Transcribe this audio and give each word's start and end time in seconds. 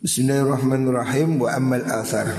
Bismillahirrahmanirrahim. 0.00 1.44
Wa 1.44 1.60
ammal 1.60 1.84
athar. 1.84 2.32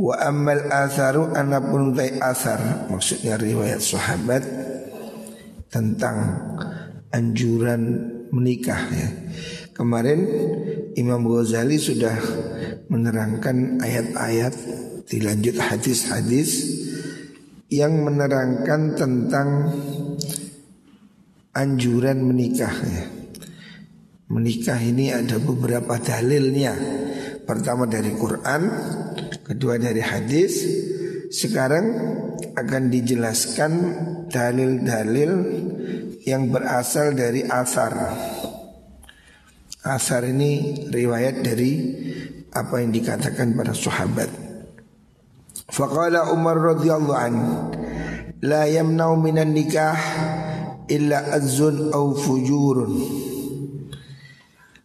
Wa 0.00 0.16
ammal 0.32 0.64
atharu 0.72 1.28
anapun 1.36 1.92
utai 1.92 2.16
athar. 2.16 2.88
Maksudnya 2.88 3.36
riwayat 3.36 3.84
sahabat 3.84 4.40
Tentang 5.68 6.40
anjuran 7.12 8.08
menikah 8.32 8.80
ya. 8.88 9.12
Kemarin 9.76 10.24
Imam 10.96 11.20
Ghazali 11.28 11.76
sudah 11.76 12.16
menerangkan 12.88 13.84
ayat-ayat 13.84 14.56
Dilanjut 15.04 15.60
hadis-hadis 15.60 16.80
Yang 17.68 17.92
menerangkan 18.08 18.96
tentang 18.96 19.68
anjuran 21.52 22.24
menikah 22.24 22.72
ya 22.72 23.19
Menikah 24.30 24.78
ini 24.78 25.10
ada 25.10 25.42
beberapa 25.42 25.98
dalilnya. 25.98 26.78
Pertama 27.42 27.90
dari 27.90 28.14
Quran 28.14 28.62
Kedua 29.50 29.82
dari 29.82 29.98
hadis. 29.98 30.62
Sekarang 31.26 31.90
akan 32.54 32.82
dijelaskan 32.86 33.72
dalil-dalil 34.30 35.32
yang 36.22 36.54
berasal 36.54 37.18
dari 37.18 37.42
asar. 37.42 37.90
Asar 39.82 40.22
ini 40.22 40.86
riwayat 40.86 41.42
dari 41.42 41.72
apa 42.54 42.78
yang 42.78 42.94
dikatakan 42.94 43.58
para 43.58 43.74
sahabat. 43.74 44.30
Faqala 45.66 46.30
Umar 46.30 46.62
radhiyallahu 46.62 47.18
an 47.18 47.34
La 48.46 48.70
yamnau 48.70 49.18
minan 49.18 49.50
nikah 49.50 49.98
illa 50.86 51.26
azun 51.34 51.90
au 51.90 52.14
fujurun 52.14 52.92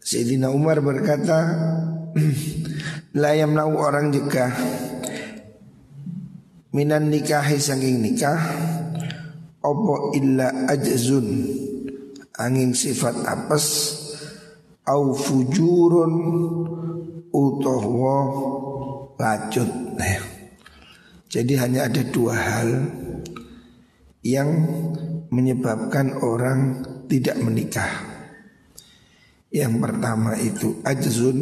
Sayyidina 0.05 0.53
Umar 0.53 0.85
berkata 0.85 1.49
Layam 3.17 3.57
nau 3.57 3.73
orang 3.73 4.13
juga 4.13 4.53
Minan 6.77 7.09
nikahi 7.09 7.57
sangking 7.57 8.05
nikah 8.05 8.37
Opo 9.65 10.13
illa 10.13 10.69
ajzun. 10.69 11.25
Angin 12.37 12.77
sifat 12.77 13.17
apes 13.25 13.65
Au 14.85 15.17
fujurun 15.17 16.13
Utohwo 17.33 18.17
Lacut. 19.17 19.71
Nah, 19.97 20.21
Jadi 21.33 21.57
hanya 21.57 21.89
ada 21.89 22.05
dua 22.05 22.37
hal 22.37 22.69
Yang 24.21 24.49
menyebabkan 25.33 26.13
orang 26.21 26.85
tidak 27.09 27.41
menikah 27.41 28.14
yang 29.55 29.79
pertama 29.79 30.35
itu 30.35 30.83
ajzun 30.83 31.39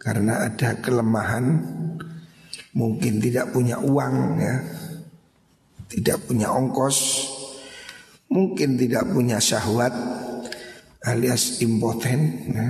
karena 0.00 0.48
ada 0.48 0.80
kelemahan 0.80 1.60
mungkin 2.72 3.20
tidak 3.20 3.52
punya 3.52 3.76
uang 3.76 4.16
ya. 4.40 4.56
Tidak 5.90 6.22
punya 6.24 6.54
ongkos, 6.54 7.28
mungkin 8.30 8.78
tidak 8.78 9.10
punya 9.10 9.42
syahwat 9.42 9.90
alias 11.04 11.60
impoten 11.60 12.20
ya. 12.56 12.68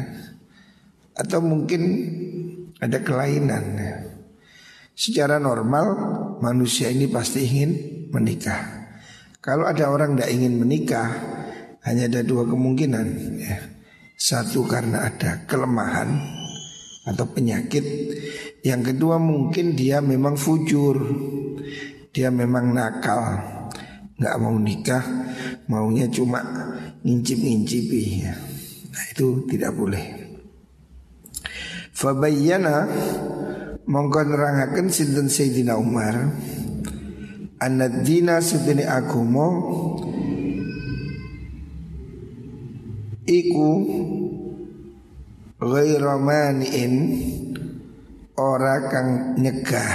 Atau 1.14 1.44
mungkin 1.44 1.82
ada 2.82 2.98
kelainan 3.04 3.64
ya. 3.78 3.94
Secara 4.96 5.38
normal 5.38 5.86
manusia 6.42 6.90
ini 6.90 7.06
pasti 7.06 7.44
ingin 7.46 7.70
menikah. 8.10 8.88
Kalau 9.38 9.68
ada 9.68 9.92
orang 9.92 10.16
tidak 10.16 10.30
ingin 10.32 10.58
menikah, 10.58 11.08
hanya 11.86 12.10
ada 12.10 12.20
dua 12.26 12.48
kemungkinan 12.48 13.06
ya. 13.38 13.79
Satu 14.20 14.68
karena 14.68 15.08
ada 15.08 15.48
kelemahan 15.48 16.12
atau 17.08 17.24
penyakit. 17.24 17.80
Yang 18.60 18.92
kedua 18.92 19.16
mungkin 19.16 19.72
dia 19.72 20.04
memang 20.04 20.36
fujur. 20.36 21.00
Dia 22.12 22.28
memang 22.28 22.76
nakal. 22.76 23.40
Nggak 24.20 24.36
mau 24.36 24.52
nikah, 24.60 25.04
maunya 25.72 26.04
cuma 26.12 26.44
ngincip-ngincipi. 27.00 28.28
Nah 28.92 29.04
itu 29.08 29.48
tidak 29.48 29.72
boleh. 29.72 30.04
Fabayyana 31.96 32.84
mongko 33.88 34.20
nerangaken 34.28 34.92
sinten 34.92 35.32
Sayyidina 35.32 35.80
Umar 35.80 36.28
Anad 37.60 38.08
dina 38.08 38.40
sedene 38.40 38.88
agama 38.88 39.52
iku 43.30 43.70
ghairu 45.62 46.18
mani'in 46.18 46.94
ora 48.34 48.90
kang 48.90 49.38
nyegah 49.38 49.94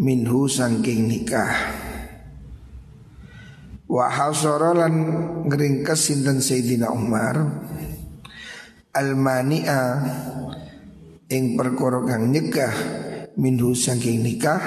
minhu 0.00 0.48
sangking 0.48 1.04
nikah. 1.04 1.52
Wa 3.90 4.06
hasara 4.08 4.72
lan 4.72 4.94
ngringkes 5.44 6.00
sinten 6.08 6.40
Sayyidina 6.40 6.88
Umar? 6.88 7.36
Almani'a 8.96 9.82
ing 11.28 11.54
perkara 11.54 12.00
kang 12.08 12.32
nyegah 12.32 12.74
minhu 13.36 13.76
sangking 13.76 14.24
nikah 14.24 14.62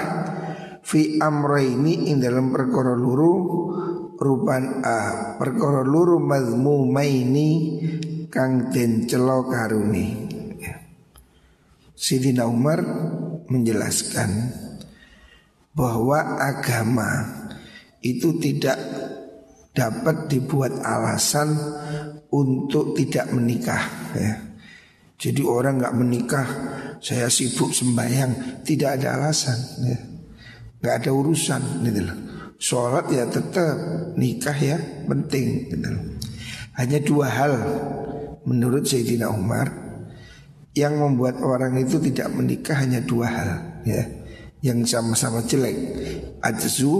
fi 0.84 1.18
amraini 1.18 2.12
ing 2.12 2.20
dalam 2.20 2.52
perkara 2.52 2.94
luru 2.94 3.34
rupan 4.18 4.84
a 4.84 4.96
perkara 5.36 5.82
luru 5.82 6.22
mazmumaini 6.22 7.50
kang 8.30 8.70
den 8.70 9.06
celo 9.06 9.46
karuni. 9.50 10.32
Sidina 11.94 12.44
Umar 12.44 12.84
menjelaskan 13.48 14.30
bahwa 15.72 16.36
agama 16.42 17.10
itu 18.04 18.36
tidak 18.36 18.76
dapat 19.72 20.28
dibuat 20.28 20.84
alasan 20.84 21.56
untuk 22.28 22.92
tidak 22.98 23.32
menikah 23.32 23.84
ya. 24.12 24.34
Jadi 25.14 25.40
orang 25.46 25.80
nggak 25.80 25.96
menikah, 25.96 26.48
saya 27.00 27.30
sibuk 27.30 27.72
sembahyang, 27.72 28.60
tidak 28.66 29.00
ada 29.00 29.16
alasan 29.16 29.58
ya. 29.86 29.98
Gak 30.84 31.00
ada 31.00 31.10
urusan 31.16 31.62
gitu 31.80 32.00
loh. 32.04 32.18
Sholat 32.64 33.12
ya 33.12 33.28
tetap 33.28 33.76
Nikah 34.16 34.56
ya 34.56 34.80
penting 35.04 35.68
gitu. 35.68 35.90
Hanya 36.80 36.96
dua 37.04 37.28
hal 37.28 37.54
Menurut 38.48 38.88
Sayyidina 38.88 39.28
Umar 39.28 39.68
Yang 40.72 40.94
membuat 40.96 41.44
orang 41.44 41.76
itu 41.76 42.00
tidak 42.00 42.32
menikah 42.32 42.80
hanya 42.80 43.04
dua 43.04 43.28
hal 43.28 43.50
ya 43.84 44.00
Yang 44.64 44.96
sama-sama 44.96 45.44
jelek 45.44 45.76
Ajzu 46.40 46.92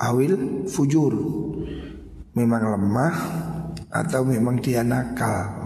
awil 0.00 0.64
fujur 0.72 1.12
Memang 2.32 2.72
lemah 2.72 3.14
Atau 3.92 4.24
memang 4.24 4.64
dia 4.64 4.80
nakal 4.80 5.60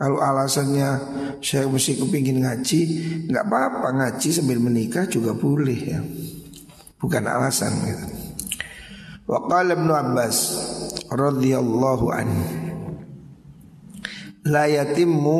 kalau 0.00 0.16
alasannya 0.16 0.96
saya 1.44 1.68
mesti 1.68 2.00
kepingin 2.00 2.40
ngaji, 2.40 2.80
nggak 3.28 3.44
apa-apa 3.44 4.00
ngaji 4.00 4.32
sambil 4.32 4.56
menikah 4.56 5.04
juga 5.04 5.36
boleh 5.36 5.76
ya, 5.76 6.00
bukan 6.96 7.28
alasan 7.28 7.68
gitu. 7.84 8.19
Wa 9.30 9.46
qala 9.46 9.78
Ibnu 9.78 9.94
Abbas 9.94 10.38
radhiyallahu 11.06 12.06
anhu 12.10 12.42
La 14.50 14.66
yatimmu 14.66 15.38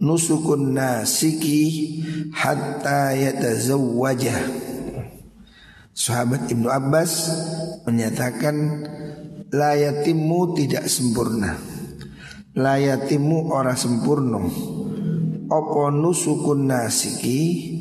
nusukun 0.00 0.72
nasiki 0.72 1.60
hatta 2.32 3.12
yatazawwaja. 3.12 4.40
Sahabat 5.92 6.48
Ibnu 6.48 6.72
Abbas 6.72 7.12
menyatakan 7.84 8.56
la 9.52 9.76
yatimmu 9.76 10.56
tidak 10.56 10.88
sempurna. 10.88 11.52
La 12.56 12.80
yatimmu 12.80 13.52
ora 13.52 13.76
sempurna. 13.76 14.40
Apa 15.52 15.92
nusukun 15.92 16.64
nasiki? 16.64 17.76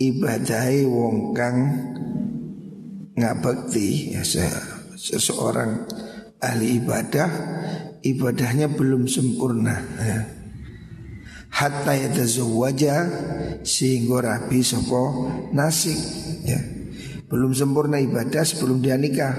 Ibadai 0.00 0.88
wong 0.88 1.36
kang 1.36 1.58
ngabakti 3.14 4.18
ya 4.18 4.22
seseorang 4.98 5.86
ahli 6.42 6.82
ibadah 6.82 7.30
ibadahnya 8.02 8.68
belum 8.74 9.06
sempurna 9.06 9.78
ya. 10.02 10.20
hatta 11.54 11.94
yatazawwaja 11.94 12.94
sehingga 13.62 14.18
rabi 14.20 14.60
sopo 14.60 15.30
nasik 15.54 15.98
ya 16.42 16.60
belum 17.30 17.54
sempurna 17.54 18.02
ibadah 18.02 18.42
sebelum 18.42 18.82
dia 18.82 18.98
nikah 18.98 19.34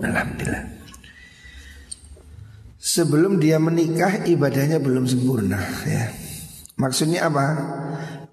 Alhamdulillah 0.00 0.80
Sebelum 2.80 3.38
dia 3.38 3.60
menikah 3.60 4.26
ibadahnya 4.26 4.82
belum 4.82 5.06
sempurna 5.06 5.60
ya. 5.86 6.10
Maksudnya 6.74 7.28
apa? 7.28 7.46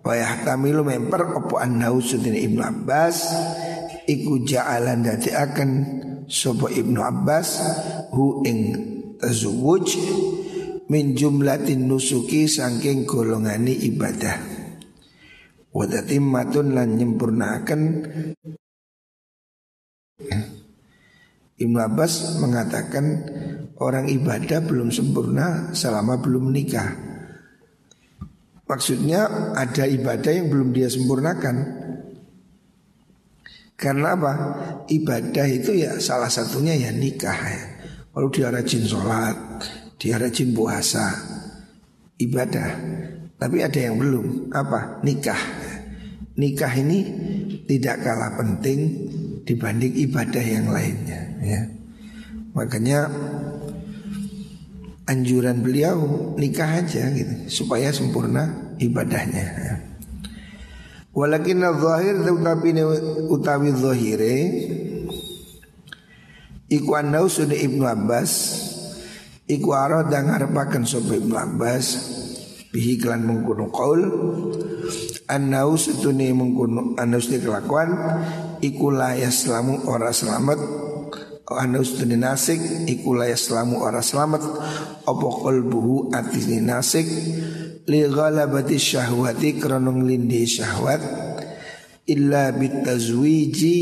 Wa 0.08 0.16
yahtamilu 0.16 0.88
memper 0.88 1.36
opo 1.36 1.60
annahu 1.60 2.00
sudin 2.00 2.32
Ibnu 2.32 2.64
Abbas 2.64 3.28
iku 4.08 4.40
ja'alan 4.40 5.04
dadi 5.04 5.36
akan 5.36 5.70
sapa 6.32 6.72
Ibnu 6.72 7.04
Abbas 7.04 7.60
hu 8.16 8.40
ing 8.48 8.60
tazawuj 9.20 10.00
min 10.88 11.12
jumlatin 11.12 11.92
nusuki 11.92 12.48
saking 12.48 13.04
golongani 13.04 13.76
ibadah. 13.84 14.40
Wadatimmatun 15.76 16.72
lan 16.72 16.96
nyempurnakan 16.96 17.82
Ibnu 21.60 21.80
Abbas 21.84 22.40
mengatakan 22.40 23.28
orang 23.76 24.08
ibadah 24.08 24.64
belum 24.64 24.88
sempurna 24.88 25.76
selama 25.76 26.16
belum 26.24 26.48
menikah. 26.48 27.17
Maksudnya 28.68 29.54
ada 29.56 29.88
ibadah 29.88 30.32
yang 30.32 30.52
belum 30.52 30.76
dia 30.76 30.92
sempurnakan. 30.92 31.56
Karena 33.80 34.18
apa? 34.18 34.34
Ibadah 34.92 35.48
itu 35.48 35.72
ya 35.72 35.96
salah 36.04 36.28
satunya 36.28 36.76
ya 36.76 36.92
nikah 36.92 37.38
ya. 37.38 37.64
Kalau 38.12 38.28
dia 38.34 38.50
rajin 38.50 38.84
sholat, 38.84 39.38
dia 40.02 40.18
rajin 40.18 40.52
puasa, 40.52 41.06
ibadah. 42.18 42.70
Tapi 43.38 43.58
ada 43.62 43.78
yang 43.78 44.02
belum, 44.02 44.50
apa? 44.50 45.00
Nikah. 45.06 45.38
Nikah 46.34 46.74
ini 46.82 47.00
tidak 47.70 48.02
kalah 48.02 48.34
penting 48.36 48.80
dibanding 49.46 49.94
ibadah 50.10 50.42
yang 50.42 50.68
lainnya. 50.74 51.22
Ya. 51.46 51.62
Makanya 52.58 53.06
anjuran 55.08 55.64
beliau 55.64 56.36
nikah 56.36 56.84
aja 56.84 57.10
gitu 57.16 57.48
supaya 57.48 57.90
sempurna 57.96 58.76
ibadahnya. 58.78 59.46
Ya. 59.48 59.76
Walakin 61.18 61.66
zahir 61.82 62.22
tetapi 62.22 62.78
utawi 63.26 63.74
zahire 63.74 64.38
Iku 66.70 66.94
anau 66.94 67.26
sudah 67.26 67.58
Ibnu 67.58 67.82
Abbas 67.90 68.32
Iku 69.50 69.74
arah 69.74 70.06
dan 70.06 70.30
ngarepakan 70.30 70.86
sopa 70.86 71.18
Ibnu 71.18 71.34
Abbas 71.34 71.86
Bihi 72.70 73.02
mengkuno 73.02 73.74
qaul 73.74 74.02
Anau 75.26 75.74
sutuni 75.74 76.30
mengkuno 76.38 76.94
Anau 77.02 77.18
kelakuan 77.18 77.98
Iku 78.62 78.94
layas 78.94 79.42
selamu 79.42 79.90
ora 79.90 80.14
selamat 80.14 80.87
Anau 81.48 81.80
sutuni 81.80 82.20
nasik 82.20 82.60
Iku 82.92 83.16
layas 83.16 83.48
selamu 83.48 83.80
ora 83.80 84.04
selamat. 84.04 84.44
Opo 85.08 85.48
kolbuhu 85.48 86.12
atisni 86.12 86.60
nasik. 86.60 87.08
Li 87.88 88.04
ghalabati 88.04 88.76
syahwati 88.76 89.56
kronong 89.56 90.04
lindi 90.04 90.44
syahwat. 90.44 91.00
Illa 92.08 92.52
bitazwiji 92.52 93.80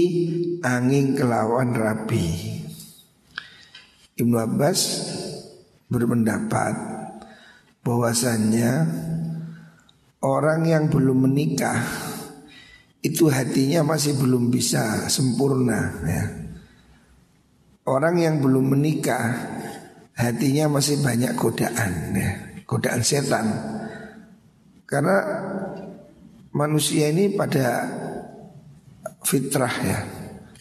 angin 0.62 1.18
kelawan 1.18 1.74
rapi. 1.74 2.54
Ibnu 4.14 4.38
Abbas 4.38 4.80
berpendapat 5.90 6.74
bahwasannya 7.82 8.72
orang 10.22 10.62
yang 10.70 10.86
belum 10.90 11.30
menikah 11.30 11.82
itu 13.02 13.30
hatinya 13.30 13.86
masih 13.86 14.18
belum 14.18 14.50
bisa 14.50 15.10
sempurna 15.10 15.94
ya. 16.06 16.45
Orang 17.86 18.18
yang 18.18 18.42
belum 18.42 18.74
menikah 18.74 19.38
hatinya 20.18 20.82
masih 20.82 21.06
banyak 21.06 21.38
godaan 21.38 22.18
ya, 22.18 22.32
godaan 22.66 23.06
setan. 23.06 23.46
Karena 24.90 25.22
manusia 26.50 27.14
ini 27.14 27.30
pada 27.38 27.86
fitrah 29.22 29.76
ya 29.86 30.00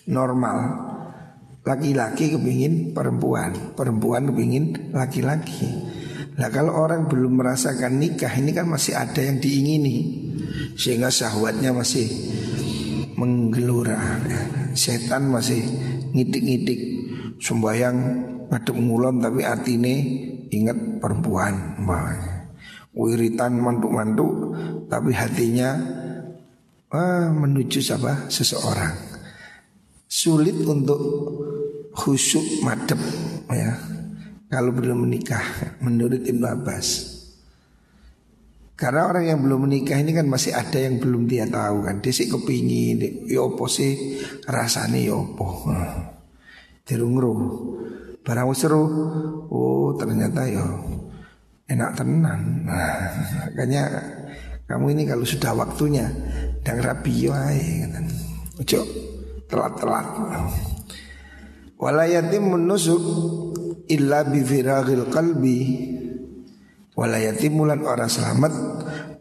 normal. 0.05 0.85
Laki-laki 1.65 2.37
kepingin 2.37 2.93
perempuan, 2.93 3.73
perempuan 3.73 4.29
kepingin 4.29 4.93
laki-laki. 4.93 5.65
Nah 6.37 6.53
kalau 6.53 6.77
orang 6.77 7.09
belum 7.09 7.41
merasakan 7.41 8.05
nikah 8.05 8.37
ini 8.37 8.53
kan 8.53 8.69
masih 8.69 8.99
ada 8.99 9.23
yang 9.23 9.39
diingini 9.39 9.97
Sehingga 10.77 11.09
syahwatnya 11.09 11.73
masih 11.73 12.05
menggelura 13.17 14.21
ya. 14.29 14.41
Setan 14.77 15.33
masih 15.33 15.65
ngidik-ngidik 16.13 16.94
Sembayang 17.41 17.97
ngaduk 18.51 18.77
ngulon 18.77 19.23
tapi 19.23 19.43
atine 19.43 19.95
ingat 20.51 21.01
perempuan 21.03 21.81
Mbak 21.83 22.35
wiritan 22.95 23.59
mantuk-mantuk 23.59 24.55
tapi 24.87 25.11
hatinya 25.11 25.75
ah, 26.95 27.29
menuju 27.35 27.83
siapa? 27.83 28.31
Seseorang. 28.31 28.95
Sulit 30.07 30.55
untuk 30.63 31.01
khusyuk 31.91 32.63
madep 32.63 33.01
ya. 33.51 33.75
Kalau 34.47 34.71
belum 34.71 35.11
menikah 35.11 35.43
menurut 35.83 36.23
Ibnu 36.23 36.47
Abbas. 36.47 37.11
Karena 38.79 39.07
orang 39.11 39.27
yang 39.27 39.39
belum 39.43 39.67
menikah 39.67 39.99
ini 39.99 40.15
kan 40.15 40.27
masih 40.31 40.55
ada 40.55 40.79
yang 40.79 41.03
belum 41.03 41.27
dia 41.27 41.47
tahu 41.51 41.83
kan. 41.83 41.99
Dia 41.99 42.15
sih 42.15 42.31
kepingin 42.31 43.27
ya 43.27 43.43
sih? 43.67 43.93
Rasanya 44.47 44.99
ya 45.03 45.19
nah, 46.85 46.91
dirungru 46.93 47.33
barang 48.21 48.53
seru 48.53 48.85
oh 49.49 49.97
ternyata 49.97 50.45
yo 50.45 50.61
ya 50.61 50.69
enak 51.69 51.91
tenan. 51.97 52.41
Nah, 52.65 53.13
makanya 53.53 53.83
kamu 54.65 54.97
ini 54.97 55.03
kalau 55.09 55.25
sudah 55.25 55.53
waktunya 55.57 56.09
dan 56.65 56.81
rapi 56.81 57.29
wae 57.29 57.85
Ojo 58.61 58.81
telat-telat. 59.51 60.07
Walayatim 61.77 62.55
menusuk 62.55 63.03
illa 63.91 64.25
bi 64.25 64.41
firagil 64.41 65.11
qalbi. 65.11 65.59
Walayatim 66.95 67.53
mulan 67.59 67.83
orang 67.83 68.09
selamat 68.09 68.53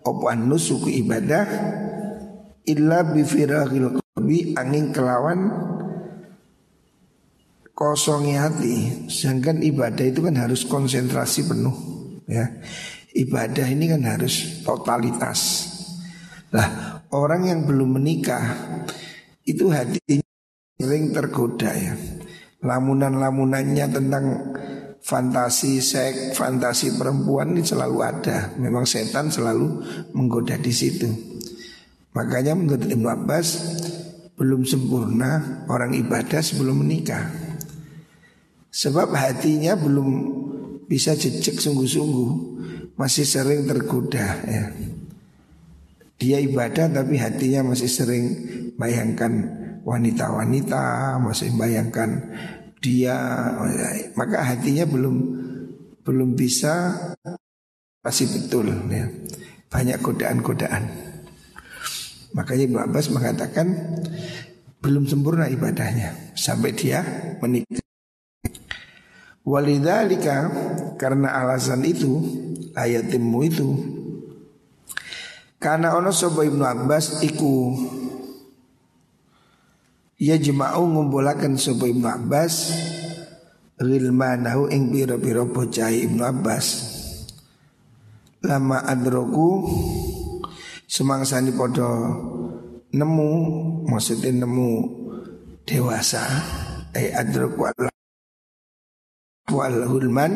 opo 0.06 0.30
nusuk 0.38 0.86
ibadah 0.88 1.46
illa 2.70 3.02
bi 3.02 3.26
firagil 3.26 3.98
qalbi 3.98 4.54
angin 4.54 4.94
kelawan 4.94 5.73
kosongnya 7.74 8.50
hati. 8.50 9.10
Sedangkan 9.10 9.60
ibadah 9.66 10.06
itu 10.06 10.22
kan 10.24 10.38
harus 10.38 10.64
konsentrasi 10.66 11.46
penuh 11.50 11.76
ya. 12.30 12.48
Ibadah 13.14 13.70
ini 13.70 13.94
kan 13.94 14.02
harus 14.10 14.66
totalitas. 14.66 15.70
Lah, 16.54 17.02
orang 17.14 17.50
yang 17.50 17.60
belum 17.66 18.02
menikah 18.02 18.42
itu 19.46 19.70
hatinya 19.70 20.26
sering 20.78 21.14
tergoda 21.14 21.70
ya. 21.74 21.94
Lamunan-lamunannya 22.64 23.86
tentang 23.92 24.26
fantasi 25.04 25.84
seks, 25.84 26.34
fantasi 26.40 26.96
perempuan 26.96 27.54
ini 27.54 27.62
selalu 27.62 27.98
ada. 28.02 28.56
Memang 28.56 28.88
setan 28.88 29.30
selalu 29.30 29.84
menggoda 30.16 30.56
di 30.58 30.72
situ. 30.72 31.06
Makanya 32.16 32.56
menurut 32.56 32.88
Ibnu 32.88 33.08
Abbas 33.10 33.48
belum 34.34 34.66
sempurna 34.66 35.66
orang 35.70 35.94
ibadah 35.94 36.42
sebelum 36.42 36.82
menikah. 36.82 37.43
Sebab 38.74 39.14
hatinya 39.14 39.78
belum 39.78 40.10
bisa 40.90 41.14
jejak 41.14 41.62
sungguh-sungguh 41.62 42.32
masih 42.98 43.22
sering 43.22 43.70
tergoda 43.70 44.42
ya. 44.50 44.74
Dia 46.18 46.42
ibadah 46.42 46.90
tapi 46.90 47.22
hatinya 47.22 47.70
masih 47.70 47.86
sering 47.86 48.26
bayangkan 48.74 49.30
wanita-wanita, 49.86 51.22
masih 51.22 51.54
bayangkan 51.54 52.34
dia 52.82 53.16
maka 54.18 54.42
hatinya 54.42 54.90
belum 54.90 55.16
belum 56.02 56.34
bisa 56.34 56.98
masih 58.02 58.26
betul 58.34 58.74
ya. 58.90 59.06
Banyak 59.70 60.02
godaan-godaan. 60.02 60.84
Makanya 62.34 62.64
Ibnu 62.66 62.80
Abbas 62.90 63.14
mengatakan 63.14 63.70
belum 64.82 65.06
sempurna 65.06 65.46
ibadahnya 65.46 66.34
sampai 66.34 66.74
dia 66.74 67.06
menikah. 67.38 67.86
Walidhalika 69.44 70.48
karena 70.96 71.36
alasan 71.36 71.84
itu 71.84 72.24
ayatimmu 72.80 73.40
itu. 73.44 73.70
Karena 75.60 75.96
ono 75.96 76.12
sobo 76.16 76.44
ibnu 76.44 76.64
Abbas 76.64 77.24
iku 77.24 77.76
ya 80.20 80.40
jema'u 80.40 80.84
ngumpulakan 80.88 81.60
sobo 81.60 81.88
ibnu 81.88 82.08
Abbas 82.08 82.72
rilmanahu 83.80 84.72
ing 84.72 84.92
biro-biro 84.92 85.48
bocah 85.52 85.92
ibnu 85.92 86.24
Abbas. 86.24 86.96
Lama 88.44 88.84
adroku 88.84 89.68
semangsani 90.88 91.56
podo 91.56 91.92
nemu 92.92 93.30
maksudnya 93.88 94.44
nemu 94.44 94.72
dewasa 95.64 96.24
eh 96.92 97.16
adroku 97.16 97.64
wal 99.54 99.86
hulman 99.86 100.34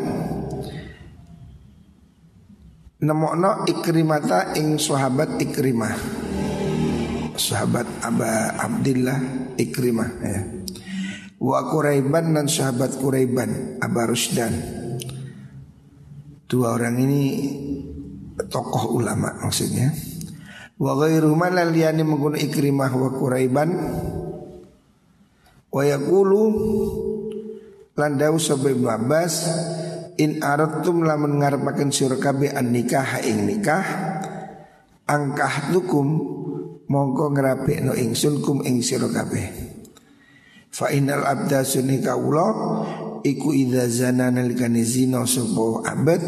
nemokno 2.97 3.65
ikrimata 3.69 4.57
ing 4.57 4.81
sahabat 4.81 5.37
ikrimah. 5.41 5.93
Sahabat 7.37 7.85
Aba 8.01 8.57
Abdillah 8.57 9.53
ikrimah 9.61 10.09
ya. 10.25 10.41
Wa 11.37 11.69
Quraiban 11.69 12.33
dan 12.33 12.49
sahabat 12.49 12.97
Quraiban 12.97 13.77
Aba 13.77 14.09
Rusdan. 14.09 14.53
Dua 16.49 16.73
orang 16.73 16.97
ini 16.97 17.21
tokoh 18.49 18.97
ulama 18.97 19.37
maksudnya. 19.45 19.93
Wa 20.77 20.97
ghairu 20.97 21.33
man 21.37 21.57
liyani 21.57 22.01
menggunakan 22.01 22.41
Ikrimah 22.41 22.91
wa 22.93 23.09
Quraiban. 23.13 23.69
Wa 25.69 25.81
yaqulu 25.85 26.41
landau 27.97 28.37
sabai 28.37 28.77
Abbas 28.77 29.33
in 30.21 30.45
aratum 30.45 31.01
lamun 31.01 31.41
ngarepaken 31.41 31.89
sira 31.89 32.21
kabeh 32.21 32.53
an 32.53 32.69
nikah 32.69 33.25
ing 33.25 33.49
nikah 33.49 33.85
angkah 35.09 35.73
tukum 35.73 36.05
mongko 36.85 37.33
ngrapekno 37.33 37.97
ingsun 37.97 38.45
kum 38.45 38.61
ing 38.61 38.85
sira 38.85 39.09
kabeh 39.09 39.65
Fa 40.67 40.93
innal 40.93 41.25
abda 41.25 41.65
sunni 41.65 41.97
kaula 42.05 42.53
iku 43.25 43.49
idza 43.49 43.89
zana 43.89 44.29
nalikane 44.29 44.85
zina 44.85 45.25
sapa 45.25 45.89
abad 45.89 46.21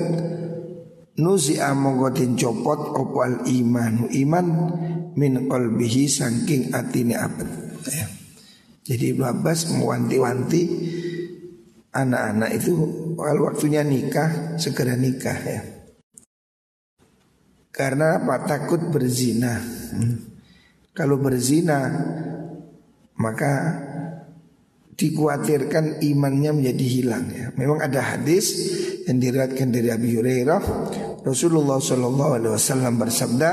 nuzi 1.21 1.61
amangka 1.61 2.25
copot 2.33 2.97
opal 2.97 3.45
iman 3.45 4.09
iman 4.09 4.47
min 5.13 5.45
qalbihi 5.45 6.09
saking 6.09 6.73
atine 6.73 7.13
abad 7.13 7.45
ya. 7.93 8.09
Jadi 8.89 9.13
Ibnu 9.13 9.21
Abbas 9.21 9.69
mewanti-wanti 9.69 10.61
anak-anak 11.93 12.49
itu 12.53 12.73
kalau 13.17 13.49
waktunya 13.49 13.81
nikah 13.81 14.57
segera 14.61 14.93
nikah 14.93 15.39
ya. 15.41 15.61
Karena 17.69 18.19
apa? 18.19 18.43
Takut 18.43 18.91
berzina. 18.91 19.55
Hmm. 19.95 20.35
Kalau 20.91 21.15
berzina 21.15 21.87
maka 23.19 23.53
dikhawatirkan 24.99 26.03
imannya 26.03 26.51
menjadi 26.59 26.85
hilang 26.85 27.25
ya. 27.31 27.47
Memang 27.55 27.79
ada 27.79 28.15
hadis 28.15 28.51
yang 29.07 29.23
diriwayatkan 29.23 29.71
dari 29.71 29.89
Abi 29.95 30.11
Hurairah 30.19 30.61
Rasulullah 31.23 31.79
Shallallahu 31.79 32.31
alaihi 32.35 32.53
wasallam 32.55 32.99
bersabda 32.99 33.51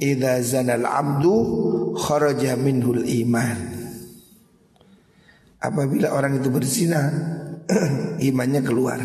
"Idza 0.00 0.34
zanal 0.40 0.88
abdu 0.88 1.36
kharaja 2.00 2.56
minhul 2.56 3.04
iman." 3.04 3.81
Apabila 5.62 6.10
orang 6.10 6.42
itu 6.42 6.50
berzina 6.50 7.06
imannya 8.28 8.60
keluar. 8.66 8.98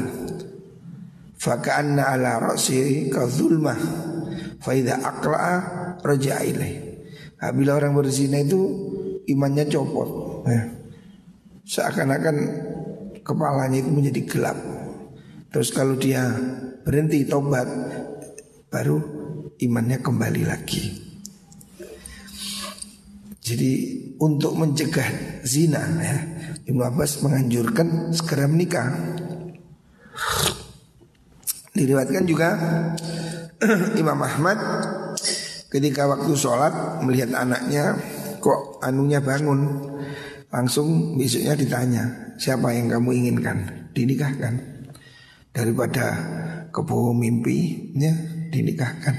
Faka'anna 1.37 2.17
ala 2.17 2.41
ra'si 2.41 3.13
ka 3.13 3.29
zulmah 3.29 3.77
Fa 4.57 4.73
idza 4.73 4.97
aqla'a 4.97 5.53
raja'a 6.01 6.41
ilaih. 6.41 6.75
Apabila 7.37 7.77
orang 7.77 7.93
berzina 7.93 8.41
itu 8.41 8.61
imannya 9.29 9.69
copot. 9.69 10.09
Ya 10.49 10.77
seakan-akan 11.67 12.35
kepalanya 13.27 13.83
itu 13.83 13.91
menjadi 13.91 14.21
gelap. 14.23 14.57
Terus 15.51 15.69
kalau 15.75 15.99
dia 15.99 16.31
berhenti 16.87 17.27
tobat 17.27 17.67
baru 18.71 18.97
imannya 19.59 19.99
kembali 19.99 20.43
lagi. 20.47 20.83
Jadi 23.43 23.71
untuk 24.17 24.57
mencegah 24.57 25.41
zina 25.45 25.81
ya, 26.01 26.17
Ibnu 26.65 26.81
Abbas 26.81 27.21
menganjurkan 27.21 28.13
segera 28.13 28.45
menikah. 28.49 28.89
Diriwatkan 31.77 32.25
juga 32.25 32.49
Imam 34.01 34.17
Ahmad 34.17 34.57
ketika 35.69 36.09
waktu 36.09 36.33
sholat 36.33 37.05
melihat 37.05 37.33
anaknya 37.37 37.97
kok 38.41 38.81
anunya 38.81 39.21
bangun. 39.21 39.93
Langsung 40.47 41.19
besoknya 41.19 41.59
ditanya 41.59 42.27
Siapa 42.37 42.69
yang 42.69 42.93
kamu 42.93 43.09
inginkan? 43.17 43.89
Dinikahkan? 43.97 44.61
Daripada 45.49 46.05
kebohong 46.69 47.17
mimpi 47.17 47.89
ya, 47.97 48.13
Dinikahkan. 48.53 49.15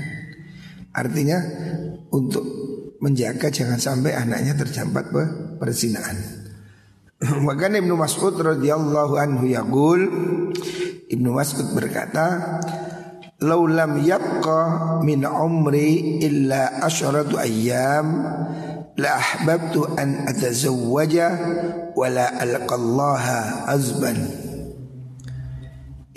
Artinya 0.94 1.38
Untuk 2.14 2.46
menjaga 2.98 3.50
jangan 3.50 3.78
sampai 3.78 4.14
anaknya 4.14 4.58
terjampat 4.58 5.10
perzinaan. 5.58 6.18
Maka 7.46 7.66
Ibnu 7.70 7.98
Mas'ud 7.98 8.34
radhiyallahu 8.38 9.14
anhu 9.18 9.44
yaqul 9.50 10.00
Ibnu 11.10 11.34
Mas'ud 11.34 11.74
berkata 11.74 12.58
Laulam 13.38 14.02
yabqa 14.02 14.98
min 15.06 15.22
umri 15.22 16.18
illa 16.26 16.82
asyratu 16.82 17.38
ayyam 17.38 18.26
la 18.98 19.10
ahbabtu 19.14 19.94
an 19.94 20.26
atazawwaja 20.26 21.26
wa 21.94 22.06
la 22.10 22.34
alqallaha 22.34 23.70
azban 23.70 24.18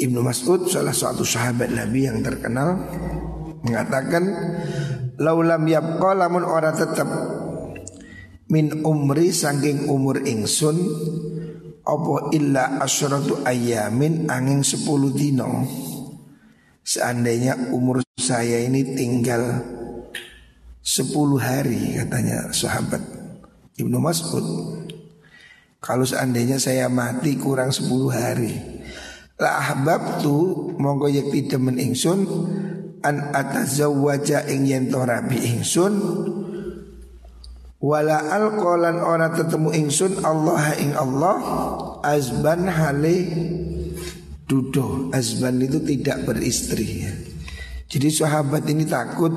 Ibnu 0.02 0.18
Mas'ud 0.26 0.66
salah 0.66 0.98
satu 0.98 1.22
sahabat 1.22 1.70
Nabi 1.70 2.10
yang 2.10 2.26
terkenal 2.26 2.74
mengatakan 3.62 4.26
laulam 5.22 5.62
yabqa 5.70 6.18
lamun 6.18 6.42
ora 6.42 6.74
tetap 6.74 7.06
min 8.50 8.82
umri 8.82 9.30
saking 9.30 9.86
umur 9.86 10.25
ingsun 10.25 10.82
apa 11.86 12.34
illa 12.34 12.82
asyratu 12.82 13.46
ayamin 13.46 14.25
angin 14.25 14.66
sepuluh 14.66 15.13
dino 15.13 15.70
seandainya 16.82 17.70
umur 17.70 18.01
saya 18.18 18.66
ini 18.66 18.98
tinggal 18.98 19.62
Sepuluh 20.82 21.38
hari 21.38 21.94
katanya 21.94 22.50
sahabat 22.50 23.06
Ibnu 23.78 24.01
Mas'ud. 24.01 24.42
Kalau 25.78 26.01
seandainya 26.10 26.58
saya 26.58 26.90
mati 26.90 27.38
kurang 27.38 27.70
sepuluh 27.70 28.10
hari. 28.10 28.50
La 29.38 29.62
ahbab 29.62 30.25
tu 30.25 30.74
monggo 30.82 31.06
yakti 31.06 31.46
demen 31.46 31.78
ingsun 31.78 32.25
An 33.01 33.34
atazawwaja 33.34 34.46
ing 34.50 34.70
yen 34.70 34.86
rabi 34.93 35.41
ingsun 35.41 35.93
Wala 37.81 38.29
alqolan 38.29 39.01
ora 39.01 39.34
tetemu 39.34 39.74
ingsun 39.74 40.22
Allah 40.22 40.77
ing 40.77 40.93
Allah 40.93 41.38
Azban 42.05 42.70
hale 42.70 43.17
dudo 44.46 45.10
Azban 45.10 45.58
itu 45.65 45.81
tidak 45.81 46.29
beristri 46.29 46.88
ya 47.01 47.13
jadi 47.91 48.08
sahabat 48.08 48.63
ini 48.72 48.88
takut 48.88 49.36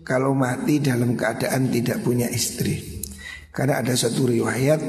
kalau 0.00 0.32
mati 0.32 0.80
dalam 0.80 1.12
keadaan 1.12 1.68
tidak 1.68 2.00
punya 2.00 2.24
istri. 2.32 3.04
Karena 3.52 3.84
ada 3.84 3.92
satu 3.92 4.32
riwayat 4.32 4.80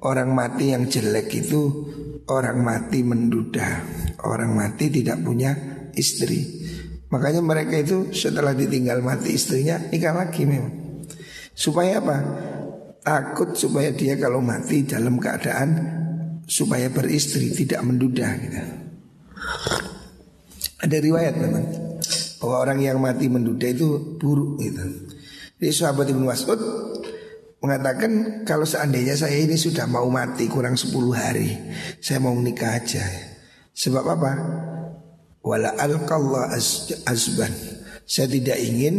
orang 0.00 0.32
mati 0.32 0.72
yang 0.72 0.88
jelek 0.88 1.28
itu 1.44 1.92
orang 2.32 2.64
mati 2.64 3.04
menduda, 3.04 3.84
orang 4.24 4.56
mati 4.56 4.88
tidak 4.88 5.20
punya 5.20 5.52
istri. 5.92 6.61
Makanya 7.12 7.44
mereka 7.44 7.76
itu 7.76 8.08
setelah 8.16 8.56
ditinggal 8.56 9.04
mati 9.04 9.36
istrinya 9.36 9.76
nikah 9.92 10.16
lagi 10.16 10.48
memang. 10.48 11.04
Supaya 11.52 12.00
apa? 12.00 12.16
Takut 13.04 13.52
supaya 13.52 13.92
dia 13.92 14.16
kalau 14.16 14.40
mati 14.40 14.88
dalam 14.88 15.20
keadaan 15.20 16.00
supaya 16.48 16.88
beristri 16.88 17.52
tidak 17.52 17.84
menduda 17.84 18.32
gitu. 18.40 18.62
Ada 20.80 20.96
riwayat 20.98 21.34
memang 21.36 21.64
bahwa 22.40 22.56
orang 22.64 22.78
yang 22.80 22.96
mati 22.96 23.28
menduda 23.28 23.68
itu 23.68 24.16
buruk 24.16 24.58
gitu. 24.64 25.12
Jadi 25.60 25.70
sahabat 25.70 26.08
Ibnu 26.10 26.26
Mas'ud 26.26 26.60
mengatakan 27.62 28.42
kalau 28.42 28.66
seandainya 28.66 29.14
saya 29.14 29.38
ini 29.38 29.54
sudah 29.54 29.86
mau 29.86 30.08
mati 30.10 30.50
kurang 30.50 30.74
10 30.74 30.90
hari, 31.12 31.54
saya 32.00 32.18
mau 32.18 32.34
menikah 32.34 32.82
aja. 32.82 33.04
Sebab 33.76 34.04
apa? 34.08 34.32
Wala 35.42 35.74
alqallah 35.74 36.54
azban. 37.06 37.52
Saya 38.06 38.30
tidak 38.30 38.58
ingin 38.62 38.94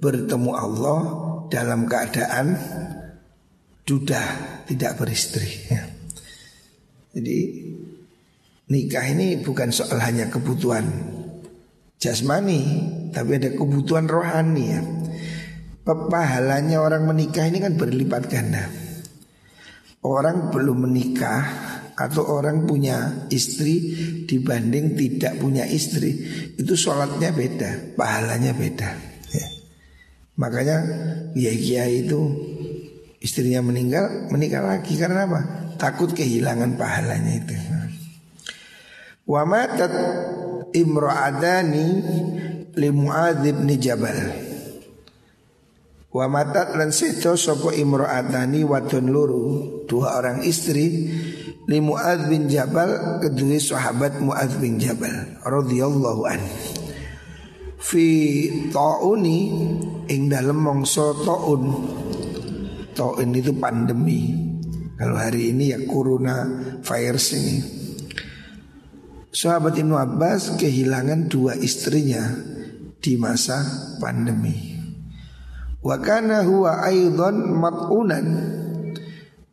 bertemu 0.00 0.50
Allah 0.56 1.00
dalam 1.52 1.84
keadaan 1.84 2.56
duda, 3.84 4.22
tidak 4.64 4.96
beristri. 4.96 5.48
Jadi 7.14 7.36
nikah 8.68 9.04
ini 9.12 9.40
bukan 9.44 9.72
soal 9.72 10.00
hanya 10.00 10.28
kebutuhan 10.28 10.84
jasmani 11.98 12.60
tapi 13.10 13.40
ada 13.40 13.52
kebutuhan 13.52 14.08
rohani 14.08 14.64
ya. 14.72 14.80
Pahalanya 15.88 16.84
orang 16.84 17.08
menikah 17.08 17.48
ini 17.48 17.64
kan 17.64 17.80
berlipat 17.80 18.28
ganda. 18.28 18.68
Orang 20.04 20.52
belum 20.52 20.84
menikah 20.84 21.48
atau 21.98 22.22
orang 22.30 22.62
punya 22.62 23.26
istri 23.26 23.82
dibanding 24.22 24.94
tidak 24.94 25.42
punya 25.42 25.66
istri 25.66 26.14
itu 26.54 26.78
sholatnya 26.78 27.34
beda, 27.34 27.98
pahalanya 27.98 28.54
beda. 28.54 28.90
Ya. 29.34 29.46
Makanya 30.38 30.76
kiai-kiai 31.34 32.06
itu 32.06 32.20
istrinya 33.18 33.66
meninggal 33.66 34.30
menikah 34.30 34.62
lagi 34.62 34.94
karena 34.94 35.26
apa? 35.26 35.40
Takut 35.74 36.14
kehilangan 36.14 36.78
pahalanya 36.78 37.34
itu. 37.42 37.54
Wa 39.26 39.42
matat 39.42 39.90
imra'adani 40.70 41.86
li 42.78 42.90
bin 43.42 43.68
Jabal. 43.82 44.46
Wa 46.14 46.24
matat 46.30 46.78
lan 46.78 46.94
imra'adani 46.94 48.60
wadon 48.62 49.06
luru, 49.10 49.46
dua 49.90 50.22
orang 50.22 50.46
istri 50.46 51.10
li 51.68 51.84
Muadz 51.84 52.32
bin 52.32 52.48
Jabal 52.48 53.20
kedua 53.20 53.60
sahabat 53.60 54.24
Muadz 54.24 54.56
bin 54.56 54.80
Jabal 54.80 55.36
radhiyallahu 55.44 56.22
an. 56.24 56.40
Fi 57.78 58.08
tauni 58.72 59.52
ing 60.08 60.32
dalem 60.32 60.58
mongso 60.58 61.12
taun. 61.22 61.62
Taun 62.96 63.28
itu 63.36 63.52
pandemi. 63.54 64.48
Kalau 64.98 65.14
hari 65.14 65.54
ini 65.54 65.70
ya 65.70 65.78
corona 65.86 66.42
virus 66.82 67.36
ini. 67.36 67.56
Sahabat 69.30 69.78
Ibnu 69.78 69.94
Abbas 69.94 70.58
kehilangan 70.58 71.30
dua 71.30 71.54
istrinya 71.54 72.26
di 72.98 73.14
masa 73.14 73.62
pandemi. 74.02 74.74
Wa 75.78 76.02
kana 76.02 76.42
huwa 76.42 76.82
aidan 76.82 77.54
mat'unan 77.54 78.26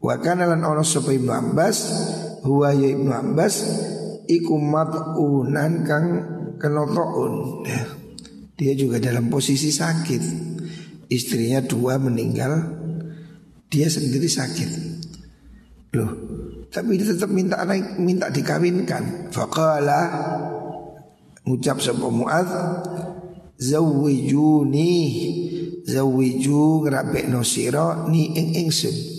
Wa 0.05 0.21
kana 0.21 0.45
lan 0.45 0.61
ono 0.61 0.85
sapa 0.85 1.09
Ibnu 1.09 1.33
Abbas 1.33 1.77
huwa 2.45 2.69
ya 2.77 2.93
Ibnu 2.93 3.09
Abbas 3.09 3.55
iku 4.29 4.53
mat'unan 4.61 5.81
kang 5.81 6.05
kena 6.61 6.85
taun. 6.93 7.65
Ya. 7.65 7.89
Dia 8.53 8.77
juga 8.77 9.01
dalam 9.01 9.33
posisi 9.33 9.73
sakit. 9.73 10.53
Istrinya 11.09 11.65
dua 11.65 11.97
meninggal, 11.97 12.53
dia 13.69 13.89
sendiri 13.89 14.29
sakit. 14.29 14.69
Loh, 15.97 16.11
tapi 16.69 17.01
dia 17.01 17.09
tetap 17.09 17.33
minta 17.33 17.65
anak 17.65 17.97
minta 17.97 18.29
dikawinkan. 18.29 19.33
Faqala 19.33 20.01
ngucap 21.49 21.81
sapa 21.81 22.09
Muaz 22.13 22.49
zawijuni 23.57 24.93
zawiju 25.85 26.85
ngrabekno 26.85 27.41
sira 27.41 28.05
ni 28.09 28.33
ing 28.33 28.65
ingsun 28.65 29.14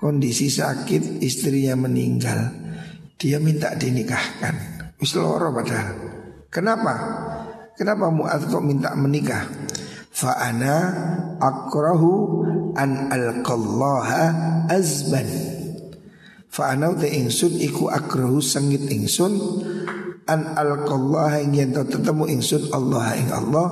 kondisi 0.00 0.48
sakit 0.48 1.20
istrinya 1.20 1.76
meninggal. 1.76 2.48
Dia 3.20 3.36
minta 3.36 3.76
dinikahkan. 3.76 4.56
Wis 4.96 5.12
loro 5.12 5.52
padahal. 5.52 5.96
Kenapa? 6.48 6.94
Kenapa 7.76 8.08
Mu'adz 8.08 8.48
kok 8.48 8.64
minta 8.64 8.96
menikah? 8.96 9.44
Fa 10.08 10.40
ana 10.40 10.76
akrahu 11.36 12.42
an 12.80 13.12
alqallaha 13.12 14.24
azban. 14.72 15.28
Fa 16.48 16.72
ana 16.72 16.96
te 16.96 17.12
ingsun 17.12 17.60
iku 17.60 17.92
akrahu 17.92 18.40
sengit 18.40 18.88
ingsun. 18.88 19.36
An 20.24 20.56
alqallaha 20.56 21.44
ing 21.44 21.60
tetemu 21.76 22.24
ingsun 22.24 22.72
Allah 22.72 23.20
ing 23.20 23.28
Allah 23.28 23.68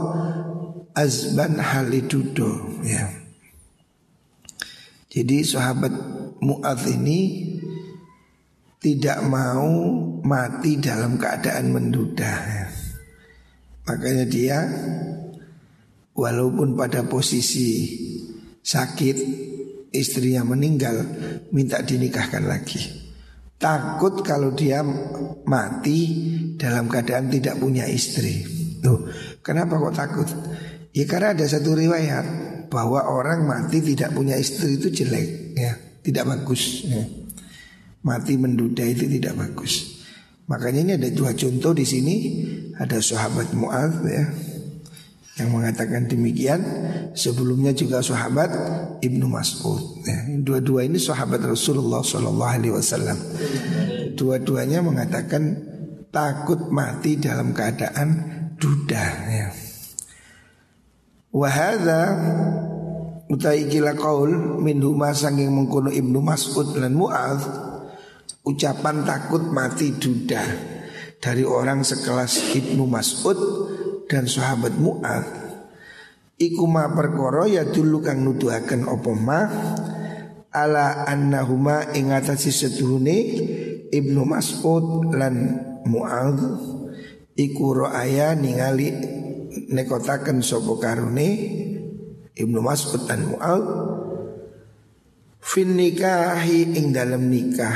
azban 0.93 1.57
halidudo 1.63 2.83
ya 2.83 3.18
jadi 5.19 5.43
sahabat 5.43 5.91
Mu'adz 6.39 6.87
ini 6.95 7.51
tidak 8.79 9.19
mau 9.27 9.67
mati 10.23 10.79
dalam 10.79 11.19
keadaan 11.19 11.75
menduda. 11.75 12.39
Makanya 13.83 14.27
dia 14.31 14.63
walaupun 16.15 16.79
pada 16.79 17.03
posisi 17.11 17.99
sakit 18.63 19.17
istrinya 19.91 20.47
meninggal 20.47 21.03
minta 21.51 21.83
dinikahkan 21.83 22.47
lagi. 22.47 22.79
Takut 23.59 24.23
kalau 24.23 24.55
dia 24.55 24.87
mati 25.43 26.01
dalam 26.55 26.87
keadaan 26.87 27.27
tidak 27.27 27.59
punya 27.59 27.91
istri. 27.91 28.47
Tuh, 28.79 29.11
kenapa 29.43 29.83
kok 29.83 29.97
takut? 29.99 30.31
Ya 30.95 31.11
karena 31.11 31.35
ada 31.35 31.43
satu 31.43 31.75
riwayat 31.75 32.48
bahwa 32.69 33.05
orang 33.05 33.49
mati 33.49 33.81
tidak 33.83 34.13
punya 34.13 34.37
istri 34.37 34.77
itu 34.77 34.93
jelek 34.93 35.57
ya 35.57 35.73
tidak 36.09 36.25
bagus 36.25 36.89
ya. 36.89 37.05
Mati 38.01 38.41
menduda 38.41 38.87
itu 38.87 39.05
tidak 39.05 39.37
bagus. 39.37 40.01
Makanya 40.49 40.81
ini 40.81 40.93
ada 40.97 41.09
dua 41.13 41.37
contoh 41.37 41.77
di 41.77 41.85
sini. 41.85 42.17
Ada 42.79 43.03
sahabat 43.03 43.53
Mu'adz 43.53 44.07
ya 44.09 44.25
yang 45.39 45.53
mengatakan 45.53 46.09
demikian. 46.09 46.61
Sebelumnya 47.13 47.77
juga 47.77 48.01
sahabat 48.01 48.49
Ibnu 49.05 49.29
Mas'ud. 49.29 50.01
Ya. 50.09 50.25
Dua-dua 50.41 50.89
ini 50.89 50.97
sahabat 50.97 51.45
Rasulullah 51.45 52.01
Shallallahu 52.01 52.55
Alaihi 52.57 52.73
Wasallam. 52.73 53.19
Dua-duanya 54.17 54.81
mengatakan 54.81 55.61
takut 56.09 56.73
mati 56.73 57.21
dalam 57.21 57.53
keadaan 57.53 58.09
duda. 58.57 59.05
Ya. 59.29 59.49
Wahada 61.39 62.19
utai 63.31 63.71
kila 63.71 63.95
kaul 63.95 64.59
min 64.59 64.83
huma 64.83 65.15
sanging 65.15 65.55
mengkono 65.55 65.87
Ibnu 65.87 66.19
Mas'ud 66.19 66.75
lan 66.75 66.99
Mu'adz 66.99 67.47
ucapan 68.43 69.07
takut 69.07 69.47
mati 69.47 69.95
duda 69.95 70.43
dari 71.23 71.47
orang 71.47 71.87
sekelas 71.87 72.59
Ibnu 72.59 72.91
Mas'ud 72.91 73.39
dan 74.11 74.27
sahabat 74.27 74.75
Mu'adz. 74.83 75.31
Iku 76.43 76.67
ma 76.67 76.91
perkara 76.91 77.47
ya 77.47 77.63
dulu 77.63 78.03
kang 78.03 78.27
nuduhaken 78.27 78.91
apa 78.91 79.13
ma? 79.15 79.41
Ala 80.51 81.07
annahuma 81.07 81.95
ing 81.95 82.11
atase 82.11 82.51
setuhune 82.51 83.19
Ibnu 83.95 84.27
Mas'ud 84.27 85.15
lan 85.15 85.35
Mu'adz 85.87 86.43
iku 87.39 87.87
ro'aya 87.87 88.35
ningali 88.35 88.91
nekotaken 89.67 90.39
sapa 90.39 90.79
karune 90.79 91.31
Ibnu 92.39 92.63
Mas'ud 92.63 93.11
dan 93.11 93.35
Mu'al 93.35 93.63
Fin 95.43 95.75
nikahi 95.75 96.79
ing 96.79 96.95
dalam 96.95 97.27
nikah 97.27 97.75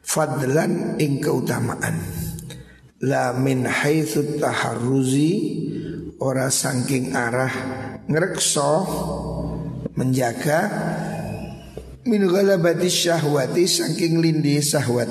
Fadlan 0.00 0.96
ing 0.98 1.22
keutamaan. 1.22 2.00
La 3.04 3.36
min 3.36 3.68
haitsu 3.68 4.40
taharruzi 4.40 5.32
Ora 6.24 6.48
sangking 6.48 7.12
arah 7.12 7.52
Ngerekso 8.08 8.72
Menjaga 10.00 10.60
Min 12.08 12.24
ghalabati 12.24 12.88
syahwati 12.88 13.68
Sangking 13.68 14.24
lindi 14.24 14.56
syahwat. 14.56 15.10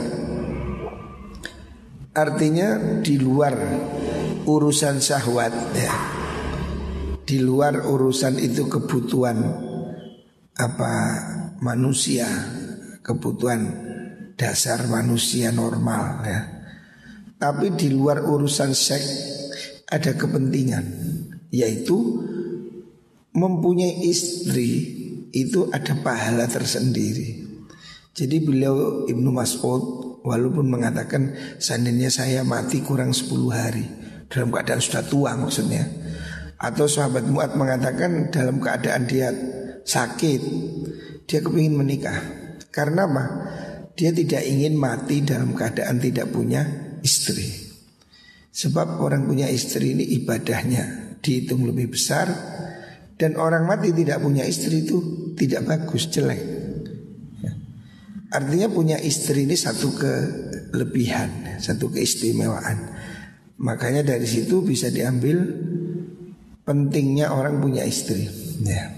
Artinya 2.18 3.00
di 3.06 3.22
luar 3.22 3.56
urusan 4.50 4.98
syahwat 4.98 5.54
ya 5.78 5.94
di 7.30 7.38
luar 7.38 7.86
urusan 7.86 8.42
itu 8.42 8.66
kebutuhan 8.66 9.38
apa 10.58 10.94
manusia, 11.62 12.26
kebutuhan 13.06 13.70
dasar 14.34 14.90
manusia 14.90 15.54
normal 15.54 16.26
ya. 16.26 16.42
Tapi 17.38 17.78
di 17.78 17.94
luar 17.94 18.26
urusan 18.26 18.74
seks 18.74 19.08
ada 19.86 20.18
kepentingan 20.18 20.86
yaitu 21.54 22.26
mempunyai 23.38 24.10
istri 24.10 24.98
itu 25.30 25.70
ada 25.70 25.94
pahala 26.02 26.50
tersendiri. 26.50 27.46
Jadi 28.18 28.42
beliau 28.42 29.06
Ibnu 29.06 29.30
Mas'ud 29.30 29.84
walaupun 30.26 30.66
mengatakan 30.66 31.38
seandainya 31.62 32.10
saya 32.10 32.42
mati 32.42 32.82
kurang 32.82 33.14
10 33.14 33.30
hari 33.54 33.99
dalam 34.30 34.54
keadaan 34.54 34.80
sudah 34.80 35.04
tua 35.10 35.34
maksudnya. 35.36 35.84
Atau 36.60 36.86
sahabat 36.86 37.26
Mu'ad 37.26 37.56
mengatakan 37.56 38.36
dalam 38.36 38.60
keadaan 38.60 39.08
dia 39.08 39.32
sakit 39.88 40.42
Dia 41.26 41.40
kepingin 41.40 41.76
menikah. 41.76 42.20
Karena 42.70 43.10
apa? 43.10 43.26
Dia 43.98 44.14
tidak 44.16 44.44
ingin 44.46 44.78
mati 44.78 45.26
dalam 45.26 45.58
keadaan 45.58 46.00
tidak 46.00 46.32
punya 46.32 46.64
istri. 47.02 47.48
Sebab 48.50 49.02
orang 49.02 49.26
punya 49.30 49.48
istri 49.50 49.94
ini 49.94 50.06
ibadahnya 50.22 51.18
dihitung 51.22 51.64
lebih 51.68 51.94
besar 51.94 52.28
Dan 53.20 53.36
orang 53.36 53.68
mati 53.68 53.92
tidak 53.92 54.24
punya 54.24 54.48
istri 54.48 54.88
itu 54.88 54.98
tidak 55.36 55.68
bagus, 55.68 56.08
jelek. 56.08 56.40
Artinya 58.30 58.70
punya 58.70 58.98
istri 59.02 59.44
ini 59.44 59.58
satu 59.58 59.90
kelebihan, 59.98 61.60
satu 61.60 61.92
keistimewaan 61.92 62.78
Makanya 63.60 64.08
dari 64.08 64.24
situ 64.24 64.64
bisa 64.64 64.88
diambil 64.88 65.44
pentingnya 66.64 67.36
orang 67.36 67.60
punya 67.60 67.84
istri. 67.84 68.24
Ya. 68.64 68.96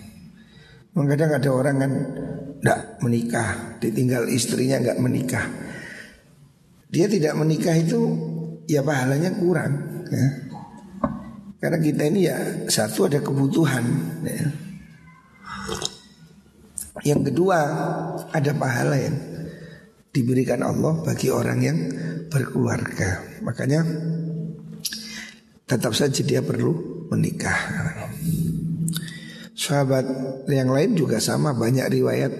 Kadang 0.94 1.32
ada 1.34 1.50
orang 1.50 1.76
kan 1.82 1.92
tidak 2.62 2.80
menikah, 3.02 3.50
ditinggal 3.82 4.30
istrinya 4.30 4.78
nggak 4.78 5.02
menikah. 5.02 5.46
Dia 6.92 7.10
tidak 7.10 7.34
menikah 7.40 7.74
itu 7.74 8.02
ya 8.70 8.86
pahalanya 8.86 9.34
kurang. 9.34 10.06
Ya. 10.14 10.28
Karena 11.58 11.78
kita 11.82 12.02
ini 12.06 12.20
ya 12.30 12.38
satu 12.70 13.10
ada 13.10 13.18
kebutuhan. 13.18 13.86
Ya. 14.28 14.46
Yang 17.02 17.34
kedua 17.34 17.58
ada 18.30 18.52
pahala 18.54 19.00
yang 19.00 19.18
diberikan 20.12 20.62
Allah 20.62 21.02
bagi 21.02 21.32
orang 21.32 21.60
yang 21.64 21.78
berkeluarga. 22.28 23.24
Makanya 23.42 23.82
tetap 25.72 25.96
saja 25.96 26.20
dia 26.20 26.44
perlu 26.44 27.08
menikah. 27.08 27.56
Sahabat 29.56 30.04
yang 30.52 30.68
lain 30.68 31.00
juga 31.00 31.24
sama 31.24 31.56
banyak 31.56 31.88
riwayat. 31.88 32.34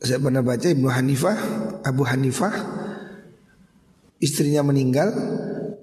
Saya 0.00 0.16
pernah 0.16 0.40
baca 0.40 0.64
Ibnu 0.64 0.88
Hanifah 0.88 1.38
Abu 1.84 2.08
Hanifah 2.08 2.54
istrinya 4.22 4.64
meninggal 4.64 5.12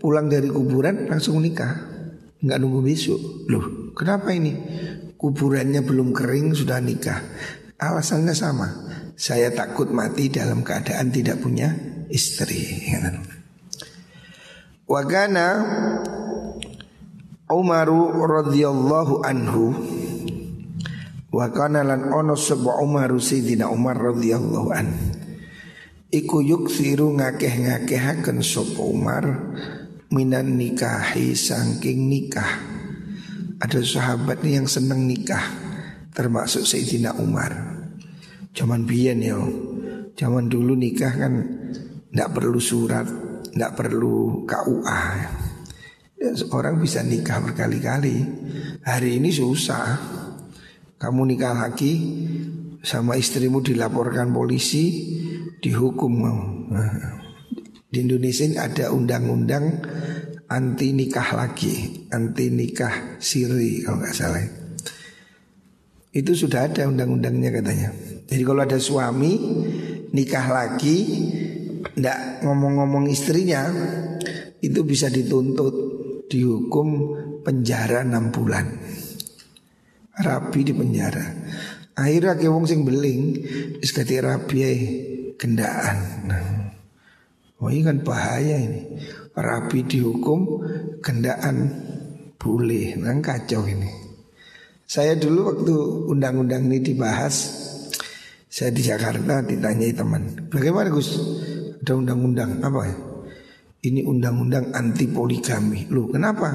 pulang 0.02 0.26
dari 0.26 0.50
kuburan 0.50 1.06
langsung 1.06 1.46
nikah. 1.46 1.94
Nggak 2.42 2.58
nunggu 2.58 2.82
besok 2.82 3.22
loh 3.46 3.94
kenapa 3.94 4.34
ini? 4.34 4.54
Kuburannya 5.14 5.86
belum 5.86 6.10
kering 6.10 6.58
sudah 6.58 6.82
nikah. 6.82 7.22
Alasannya 7.78 8.34
sama. 8.34 8.68
Saya 9.14 9.54
takut 9.54 9.94
mati 9.94 10.34
dalam 10.34 10.66
keadaan 10.66 11.14
tidak 11.14 11.38
punya 11.38 11.70
istri 12.10 12.90
Wagana 14.86 15.66
Umaru 17.50 18.22
radhiyallahu 18.22 19.26
anhu. 19.26 19.74
Wa 21.34 21.50
kana 21.50 21.82
lan 21.82 22.14
ono 22.14 22.38
sapa 22.38 22.78
Umar 22.78 23.10
Sayyidina 23.18 23.66
Umar 23.74 23.98
radhiyallahu 23.98 24.70
an. 24.70 24.94
Iku 26.14 26.46
yuksiru 26.46 27.18
ngakeh-ngakehaken 27.18 28.46
sapa 28.46 28.82
Umar 28.86 29.26
minan 30.14 30.54
nikahi 30.54 31.34
saking 31.34 32.06
nikah. 32.06 32.62
Ada 33.58 33.82
sahabat 33.82 34.46
nih 34.46 34.62
yang 34.62 34.70
seneng 34.70 35.10
nikah 35.10 35.50
termasuk 36.14 36.62
Sayyidina 36.62 37.18
Umar. 37.18 37.58
Zaman 38.54 38.86
biyen 38.86 39.18
yo 39.26 39.50
zaman 40.14 40.46
dulu 40.46 40.78
nikah 40.78 41.10
kan 41.10 41.34
ndak 42.14 42.38
perlu 42.38 42.62
surat 42.62 43.25
ndak 43.56 43.72
perlu 43.80 44.44
KUA 44.44 45.02
ya, 45.16 45.30
orang 46.52 46.84
bisa 46.84 47.00
nikah 47.02 47.40
berkali-kali 47.40 48.18
hari 48.84 49.18
ini 49.24 49.32
susah 49.32 49.96
kamu 50.96 51.36
nikah 51.36 51.56
lagi 51.56 51.94
sama 52.86 53.18
istrimu 53.18 53.66
dilaporkan 53.66 54.30
polisi, 54.30 55.18
dihukum. 55.60 56.14
Di 57.90 57.98
Indonesia 58.06 58.46
ini 58.46 58.58
ada 58.62 58.94
undang-undang 58.94 59.66
anti 60.48 60.94
nikah 60.94 61.34
lagi, 61.34 62.06
anti 62.14 62.54
nikah 62.54 63.18
siri 63.18 63.82
kalau 63.82 64.00
nggak 64.00 64.16
salah. 64.16 64.46
Itu 66.16 66.32
sudah 66.32 66.72
ada 66.72 66.88
undang-undangnya 66.88 67.52
katanya. 67.52 67.90
Jadi 68.30 68.44
kalau 68.46 68.62
ada 68.64 68.80
suami 68.80 69.36
nikah 70.16 70.48
lagi, 70.48 70.98
ndak 71.96 72.44
ngomong-ngomong 72.44 73.08
istrinya, 73.08 73.72
itu 74.60 74.84
bisa 74.84 75.08
dituntut 75.12 75.74
dihukum 76.28 76.88
penjara 77.46 78.02
6 78.02 78.36
bulan 78.36 78.66
rapi 80.16 80.64
di 80.64 80.74
penjara. 80.76 81.26
Akhirnya 81.96 82.36
ke 82.36 82.48
wong 82.52 82.68
sing 82.68 82.84
beling 82.84 83.40
ganti 83.80 84.16
rapi 84.20 84.58
ae 84.64 84.78
gendaan. 85.40 86.28
Oh 87.60 87.72
ini 87.72 87.88
kan 87.88 88.04
bahaya 88.04 88.60
ini. 88.60 89.00
Rapi 89.36 89.88
dihukum 89.88 90.60
gendaan 91.00 91.72
boleh. 92.36 93.00
Nang 93.00 93.24
kacau 93.24 93.64
ini. 93.68 93.88
Saya 94.86 95.16
dulu 95.16 95.40
waktu 95.50 95.76
undang-undang 96.12 96.68
ini 96.68 96.84
dibahas 96.84 97.64
saya 98.52 98.72
di 98.72 98.88
Jakarta 98.88 99.44
ditanyai 99.44 99.92
teman, 99.92 100.48
bagaimana 100.48 100.88
Gus? 100.88 101.20
Ada 101.86 102.02
undang-undang 102.02 102.66
apa 102.66 102.82
ya? 102.82 102.98
Ini 103.86 104.10
undang-undang 104.10 104.74
anti 104.74 105.06
poligami. 105.06 105.86
Loh, 105.94 106.10
kenapa? 106.10 106.50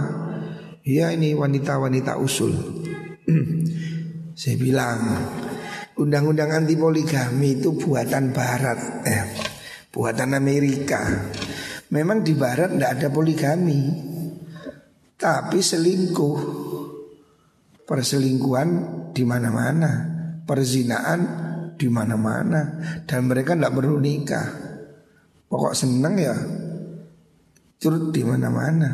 Ya 0.83 1.15
ini 1.15 1.39
wanita-wanita 1.39 2.19
usul. 2.19 2.51
Saya 4.41 4.57
bilang 4.59 4.99
undang-undang 6.03 6.51
anti 6.51 6.75
poligami 6.75 7.63
itu 7.63 7.79
buatan 7.79 8.35
Barat, 8.35 9.07
eh, 9.07 9.23
buatan 9.95 10.35
Amerika. 10.35 10.99
Memang 11.95 12.27
di 12.27 12.35
Barat 12.35 12.75
tidak 12.75 12.91
ada 12.99 13.09
poligami, 13.15 13.87
tapi 15.15 15.63
selingkuh, 15.63 16.39
perselingkuhan 17.87 18.69
di 19.15 19.23
mana-mana, 19.23 19.91
perzinaan 20.43 21.21
di 21.79 21.87
mana-mana, 21.87 22.83
dan 23.07 23.31
mereka 23.31 23.55
tidak 23.55 23.79
perlu 23.79 24.03
nikah. 24.03 24.70
Pokok 25.51 25.75
seneng 25.75 26.15
ya, 26.15 26.37
turut 27.83 28.15
di 28.15 28.23
mana-mana. 28.23 28.91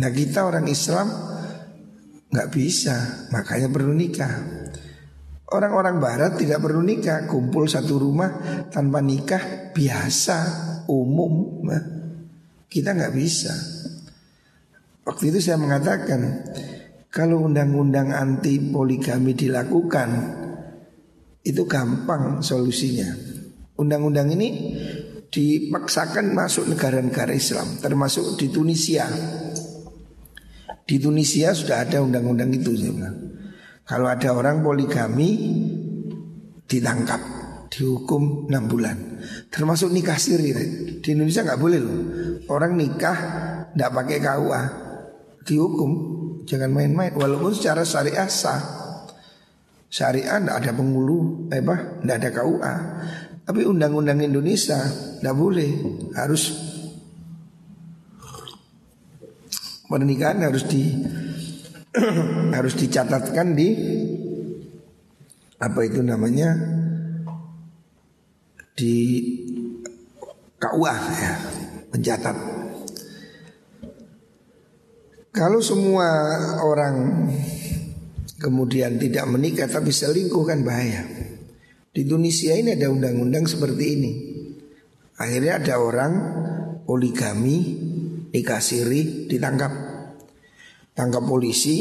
Nah 0.00 0.10
kita 0.10 0.48
orang 0.48 0.64
Islam 0.64 1.12
nggak 2.32 2.48
bisa, 2.48 3.28
makanya 3.28 3.68
perlu 3.68 3.92
nikah. 3.92 4.32
Orang-orang 5.48 6.00
barat 6.00 6.40
tidak 6.40 6.64
perlu 6.64 6.80
nikah, 6.80 7.28
kumpul 7.28 7.68
satu 7.68 8.00
rumah 8.00 8.32
tanpa 8.72 9.04
nikah 9.04 9.72
biasa, 9.76 10.38
umum. 10.88 11.64
Kita 12.68 12.96
nggak 12.96 13.12
bisa. 13.16 13.52
Waktu 15.08 15.32
itu 15.32 15.40
saya 15.40 15.56
mengatakan, 15.56 16.48
kalau 17.08 17.48
undang-undang 17.48 18.12
anti 18.12 18.60
poligami 18.60 19.32
dilakukan, 19.32 20.08
itu 21.40 21.64
gampang 21.64 22.44
solusinya. 22.44 23.08
Undang-undang 23.80 24.28
ini 24.36 24.76
dipaksakan 25.28 26.32
masuk 26.32 26.68
negara-negara 26.72 27.36
Islam, 27.36 27.80
termasuk 27.80 28.40
di 28.40 28.48
Tunisia. 28.48 29.06
Di 30.88 30.96
Tunisia 30.96 31.52
sudah 31.52 31.84
ada 31.84 32.00
undang-undang 32.00 32.48
itu 32.48 32.72
saya 32.72 32.92
bilang. 32.96 33.18
Kalau 33.84 34.08
ada 34.08 34.32
orang 34.36 34.60
poligami 34.60 35.30
ditangkap, 36.68 37.20
dihukum 37.72 38.48
6 38.48 38.72
bulan. 38.72 38.96
Termasuk 39.48 39.92
nikah 39.92 40.16
siri. 40.20 40.52
Di 41.00 41.08
Indonesia 41.12 41.44
nggak 41.44 41.60
boleh 41.60 41.80
loh. 41.80 42.00
Orang 42.52 42.76
nikah 42.76 43.16
nggak 43.72 43.90
pakai 43.92 44.18
KUA, 44.20 44.62
dihukum. 45.44 45.90
Jangan 46.48 46.72
main-main. 46.72 47.12
Walaupun 47.12 47.52
secara 47.52 47.84
syariah 47.84 48.28
sah. 48.28 48.60
Syariah 49.88 50.36
nggak 50.40 50.56
ada 50.64 50.72
penghulu, 50.76 51.48
eh 51.48 51.60
apa? 51.64 52.04
Nggak 52.04 52.16
ada 52.16 52.30
KUA. 52.32 52.74
Tapi 53.48 53.64
undang-undang 53.64 54.20
Indonesia 54.20 54.76
nggak 55.24 55.36
boleh, 55.40 55.70
harus 56.12 56.52
pernikahan 59.88 60.44
harus 60.44 60.68
di 60.68 60.84
harus 62.56 62.76
dicatatkan 62.76 63.56
di 63.56 63.68
apa 65.56 65.80
itu 65.80 66.04
namanya 66.04 66.52
di 68.76 68.94
KUA 70.60 70.96
ya 71.16 71.32
mencatat. 71.88 72.36
Kalau 75.32 75.64
semua 75.64 76.08
orang 76.60 77.30
kemudian 78.36 79.00
tidak 79.00 79.24
menikah 79.24 79.72
tapi 79.72 79.88
selingkuh 79.88 80.44
kan 80.44 80.60
bahaya. 80.60 81.06
Di 81.98 82.06
Indonesia 82.06 82.54
ini 82.54 82.78
ada 82.78 82.94
undang-undang 82.94 83.42
seperti 83.50 83.84
ini. 83.98 84.12
Akhirnya 85.18 85.58
ada 85.58 85.82
orang 85.82 86.12
poligami 86.86 87.74
nikah 88.30 88.62
siri 88.62 89.26
ditangkap. 89.26 89.66
Tangkap 90.94 91.26
polisi 91.26 91.74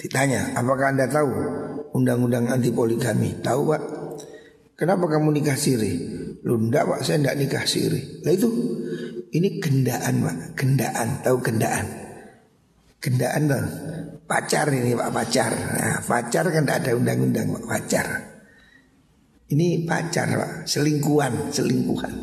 ditanya 0.00 0.56
apakah 0.56 0.88
anda 0.88 1.04
tahu 1.04 1.28
undang-undang 1.92 2.48
anti 2.48 2.72
poligami 2.72 3.36
tahu 3.44 3.76
pak. 3.76 3.82
Kenapa 4.72 5.04
kamu 5.04 5.36
nikah 5.36 5.60
siri 5.60 5.92
lu 6.40 6.56
ndak 6.56 6.96
pak 6.96 7.00
saya 7.04 7.20
ndak 7.20 7.36
nikah 7.36 7.68
siri 7.68 8.24
lah 8.24 8.32
itu 8.32 8.48
ini 9.36 9.60
gendaan 9.60 10.24
pak. 10.24 10.36
Gendaan 10.56 11.20
tahu 11.20 11.36
gendaan? 11.44 11.84
Gendaan 13.04 13.52
dong 13.52 13.68
pacar 14.24 14.72
ini 14.72 14.96
pak 14.96 15.12
pacar. 15.12 15.52
Nah, 15.52 16.00
pacar 16.08 16.48
kan 16.48 16.64
tidak 16.64 16.88
ada 16.88 16.90
undang-undang 16.96 17.52
pak. 17.52 17.64
Pacar 17.68 18.35
ini 19.52 19.86
pacar 19.86 20.26
pak 20.32 20.52
selingkuhan 20.66 21.54
selingkuhan 21.54 22.14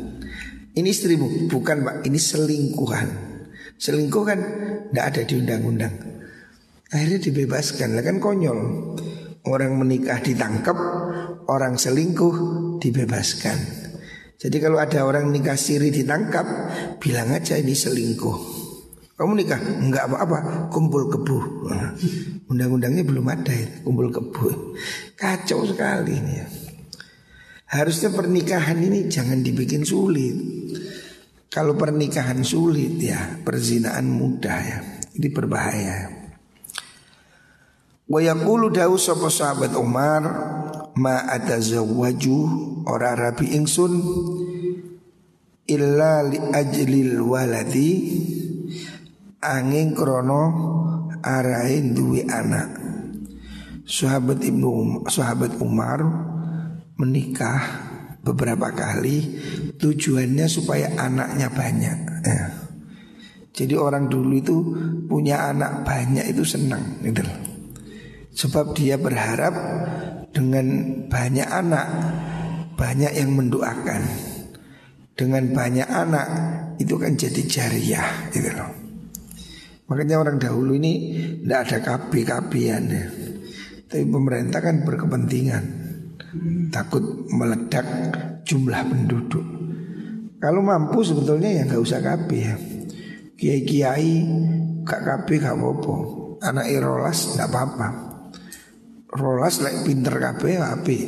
ini 0.74 0.88
istrimu 0.90 1.48
bukan 1.48 1.76
pak 1.84 1.96
ini 2.04 2.18
selingkuhan 2.20 3.34
Selingkuh 3.74 4.22
kan 4.22 4.38
tidak 4.90 5.04
ada 5.12 5.22
di 5.26 5.34
undang-undang. 5.34 5.94
Akhirnya 6.94 7.18
dibebaskan, 7.18 7.98
lah 7.98 8.04
kan 8.06 8.22
konyol. 8.22 8.58
Orang 9.44 9.76
menikah 9.76 10.24
ditangkap, 10.24 10.78
orang 11.50 11.76
selingkuh 11.76 12.34
dibebaskan. 12.80 13.58
Jadi 14.40 14.56
kalau 14.56 14.80
ada 14.80 15.04
orang 15.04 15.28
nikah 15.28 15.58
siri 15.58 15.92
ditangkap, 15.92 16.46
bilang 16.96 17.34
aja 17.34 17.58
ini 17.58 17.76
selingkuh. 17.76 18.64
Kamu 19.14 19.32
nikah? 19.36 19.60
Enggak 19.84 20.10
apa-apa, 20.10 20.70
kumpul 20.72 21.12
kebu. 21.12 21.68
Undang-undangnya 22.50 23.04
belum 23.04 23.26
ada 23.28 23.52
ya, 23.52 23.84
kumpul 23.84 24.08
kebu. 24.08 24.74
Kacau 25.18 25.66
sekali 25.66 26.14
ini 26.14 26.32
ya. 26.40 26.46
Harusnya 27.74 28.14
pernikahan 28.14 28.78
ini 28.78 29.10
jangan 29.10 29.42
dibikin 29.42 29.82
sulit. 29.82 30.38
Kalau 31.50 31.74
pernikahan 31.74 32.46
sulit 32.46 33.02
ya, 33.02 33.42
perzinaan 33.42 34.06
mudah 34.06 34.58
ya. 34.62 34.78
Ini 35.18 35.28
berbahaya. 35.34 35.98
Wa 38.06 38.20
yaqulu 38.22 38.70
dawu 38.70 38.94
sapa 38.94 39.26
sahabat 39.26 39.74
Umar 39.74 40.22
ma 40.94 41.26
atazawwaju 41.34 42.38
ora 42.86 43.18
rabi 43.18 43.58
ingsun 43.58 43.92
illa 45.66 46.22
li 46.22 46.38
ajlil 46.38 47.18
waladi 47.26 47.90
angin 49.42 49.98
krono 49.98 50.42
arahin 51.26 51.90
duwe 51.90 52.22
anak. 52.30 52.70
Sahabat 53.82 54.40
Ibnu 54.46 55.04
sahabat 55.10 55.58
Umar 55.58 56.00
menikah 56.98 57.60
beberapa 58.24 58.72
kali 58.72 59.38
tujuannya 59.76 60.46
supaya 60.48 60.94
anaknya 60.96 61.48
banyak. 61.52 61.98
Ya. 62.24 62.44
Jadi 63.54 63.74
orang 63.78 64.10
dulu 64.10 64.34
itu 64.34 64.56
punya 65.06 65.46
anak 65.52 65.86
banyak 65.86 66.26
itu 66.26 66.42
senang 66.42 66.98
gitu 67.06 67.22
Sebab 68.34 68.74
dia 68.74 68.98
berharap 68.98 69.54
dengan 70.34 70.66
banyak 71.06 71.46
anak 71.46 71.86
banyak 72.74 73.14
yang 73.14 73.30
mendoakan. 73.30 74.02
Dengan 75.14 75.54
banyak 75.54 75.86
anak 75.86 76.26
itu 76.82 76.98
kan 76.98 77.14
jadi 77.14 77.42
jariah 77.46 78.34
gitu 78.34 78.50
loh. 78.50 78.74
Makanya 79.86 80.18
orang 80.18 80.42
dahulu 80.42 80.74
ini 80.74 81.14
tidak 81.46 81.60
ada 81.70 81.78
kapi-kapian 81.78 82.82
ya. 82.90 83.06
Tapi 83.86 84.02
pemerintah 84.10 84.58
kan 84.58 84.82
berkepentingan 84.82 85.83
Takut 86.70 87.04
meledak 87.30 87.86
jumlah 88.42 88.82
penduduk. 88.86 89.46
Kalau 90.42 90.60
mampu 90.60 91.00
sebetulnya 91.00 91.50
ya 91.50 91.62
nggak 91.64 91.82
usah 91.82 92.00
kapi 92.02 92.38
ya. 92.38 92.54
Kiai-kiai 93.34 94.12
gak 94.86 95.02
kapi 95.02 95.42
gak 95.42 95.58
apa-apa. 95.58 95.94
Anak 96.44 96.66
rolas 96.78 97.34
gak 97.34 97.50
apa-apa. 97.50 97.88
Rolas 99.14 99.62
like 99.62 99.86
pinter 99.86 100.18
kapi 100.18 100.58
kapi 100.58 100.98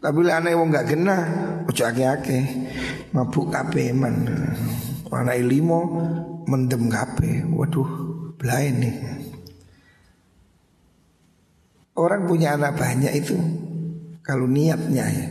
Tapi 0.00 0.20
lah 0.24 0.40
anak 0.40 0.56
yang 0.56 0.72
gak 0.72 0.88
kena 0.88 1.18
Ojo 1.68 1.84
ake-ake 1.84 2.40
Mabuk 3.12 3.52
kapi 3.52 3.92
man 3.92 4.16
Anak 5.12 5.44
limo 5.44 5.80
mendem 6.48 6.88
kapi 6.88 7.44
Waduh 7.52 7.90
belain 8.42 8.74
nih. 8.82 8.96
Orang 11.94 12.26
punya 12.26 12.58
anak 12.58 12.74
banyak 12.74 13.14
itu 13.14 13.38
Kalau 14.22 14.46
niatnya 14.46 15.06
ya 15.10 15.26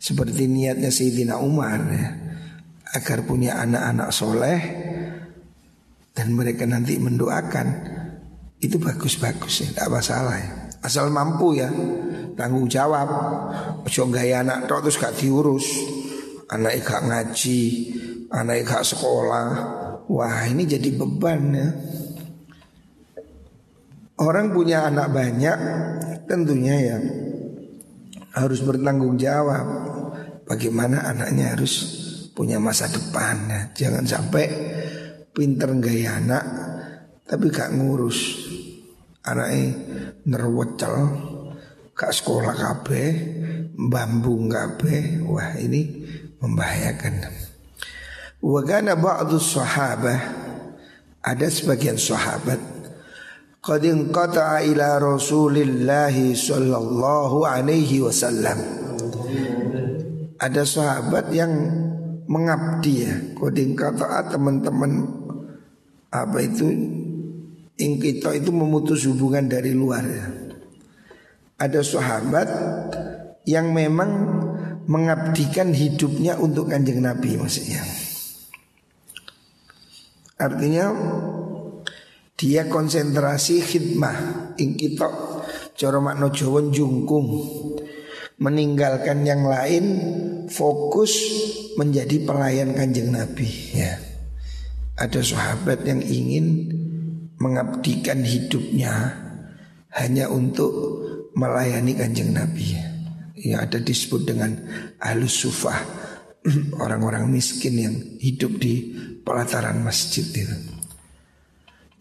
Seperti 0.00 0.48
niatnya 0.48 0.88
Sayyidina 0.88 1.36
Umar 1.38 1.80
ya 1.92 2.08
Agar 2.92 3.24
punya 3.24 3.56
anak-anak 3.60 4.08
soleh 4.12 4.60
dan 6.12 6.36
mereka 6.36 6.68
nanti 6.68 7.00
mendoakan 7.00 7.66
itu 8.62 8.78
bagus-bagus 8.78 9.66
ya, 9.66 9.68
tidak 9.74 9.88
masalah 9.98 10.36
ya. 10.38 10.50
Asal 10.86 11.10
mampu 11.10 11.58
ya, 11.58 11.66
tanggung 12.38 12.70
jawab. 12.70 13.10
Ojo 13.82 14.06
gaya 14.10 14.46
anak 14.46 14.70
tok 14.70 14.86
terus 14.86 14.98
gak 15.02 15.18
diurus. 15.18 15.66
Anak 16.46 16.78
gak 16.86 17.02
ngaji, 17.02 17.62
anak 18.30 18.62
gak 18.62 18.86
sekolah. 18.86 19.48
Wah, 20.06 20.46
ini 20.46 20.62
jadi 20.62 20.94
beban 20.94 21.42
ya. 21.54 21.68
Orang 24.22 24.54
punya 24.54 24.86
anak 24.86 25.10
banyak 25.10 25.58
tentunya 26.30 26.76
ya 26.78 26.96
harus 28.32 28.60
bertanggung 28.64 29.20
jawab. 29.20 29.66
Bagaimana 30.48 31.06
anaknya 31.08 31.56
harus 31.56 31.72
punya 32.32 32.58
masa 32.58 32.88
depan 32.88 33.36
ya. 33.48 33.60
Jangan 33.72 34.04
sampai 34.04 34.44
pinter 35.32 35.72
gaya 35.80 36.20
anak 36.20 36.44
tapi 37.24 37.48
gak 37.48 37.72
ngurus 37.72 38.36
anaknya 39.24 39.72
nerwecel 40.28 40.96
gak 41.96 42.12
sekolah 42.12 42.52
kabe 42.52 43.02
bambu 43.72 44.36
kabe 44.52 45.24
wah 45.24 45.56
ini 45.56 46.04
membahayakan 46.36 47.32
Wagana 48.42 48.98
ba'du 48.98 49.38
sahabah 49.38 50.20
ada 51.22 51.46
sebagian 51.46 51.94
sahabat 51.94 52.58
qad 53.62 53.82
inqata'a 53.86 54.66
ila 54.66 54.98
Rasulillah 54.98 56.10
sallallahu 56.34 57.46
alaihi 57.46 58.02
wasallam 58.02 58.58
ada 60.42 60.66
sahabat 60.66 61.30
yang 61.30 61.54
mengabdi 62.26 63.06
ya 63.06 63.14
koding 63.38 63.78
kata 63.78 64.34
teman-teman 64.34 65.06
apa 66.10 66.38
itu 66.42 66.68
ingkito 67.80 68.30
itu 68.36 68.50
memutus 68.52 69.08
hubungan 69.08 69.48
dari 69.48 69.72
luar 69.72 70.04
ya. 70.04 70.26
Ada 71.58 71.80
sahabat 71.80 72.48
yang 73.46 73.70
memang 73.70 74.10
mengabdikan 74.90 75.70
hidupnya 75.70 76.34
untuk 76.38 76.70
kanjeng 76.70 77.02
Nabi 77.02 77.38
maksudnya. 77.38 77.82
Artinya 80.42 80.90
dia 82.36 82.66
konsentrasi 82.66 83.62
khidmah. 83.62 84.52
Ingkito 84.58 85.08
coro 85.76 85.98
makno 86.04 86.28
jawon 86.30 86.70
jungkung 86.70 87.26
meninggalkan 88.42 89.22
yang 89.22 89.46
lain 89.46 89.84
fokus 90.50 91.14
menjadi 91.78 92.26
pelayan 92.26 92.74
kanjeng 92.74 93.14
Nabi. 93.14 93.48
Ya. 93.72 93.96
Ada 94.98 95.22
sahabat 95.24 95.86
yang 95.88 96.02
ingin 96.04 96.68
mengabdikan 97.40 98.22
hidupnya 98.22 99.18
hanya 99.94 100.28
untuk 100.28 100.70
melayani 101.34 101.96
kanjeng 101.96 102.34
Nabi. 102.34 102.76
Yang 103.38 103.58
ada 103.58 103.78
disebut 103.82 104.22
dengan 104.28 104.50
alus 105.00 105.46
sufah. 105.46 105.78
Orang-orang 106.82 107.30
miskin 107.30 107.74
yang 107.78 107.94
hidup 108.18 108.58
di 108.58 108.94
pelataran 109.22 109.78
masjid 109.82 110.26
itu. 110.26 110.71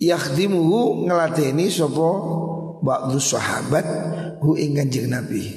Yakhdimuhu 0.01 1.05
ngelateni 1.05 1.69
sopo 1.69 2.09
ba'du 2.81 3.21
sahabat 3.21 3.85
hu 4.41 4.57
ing 4.57 4.73
kanjeng 4.73 5.13
Nabi. 5.13 5.53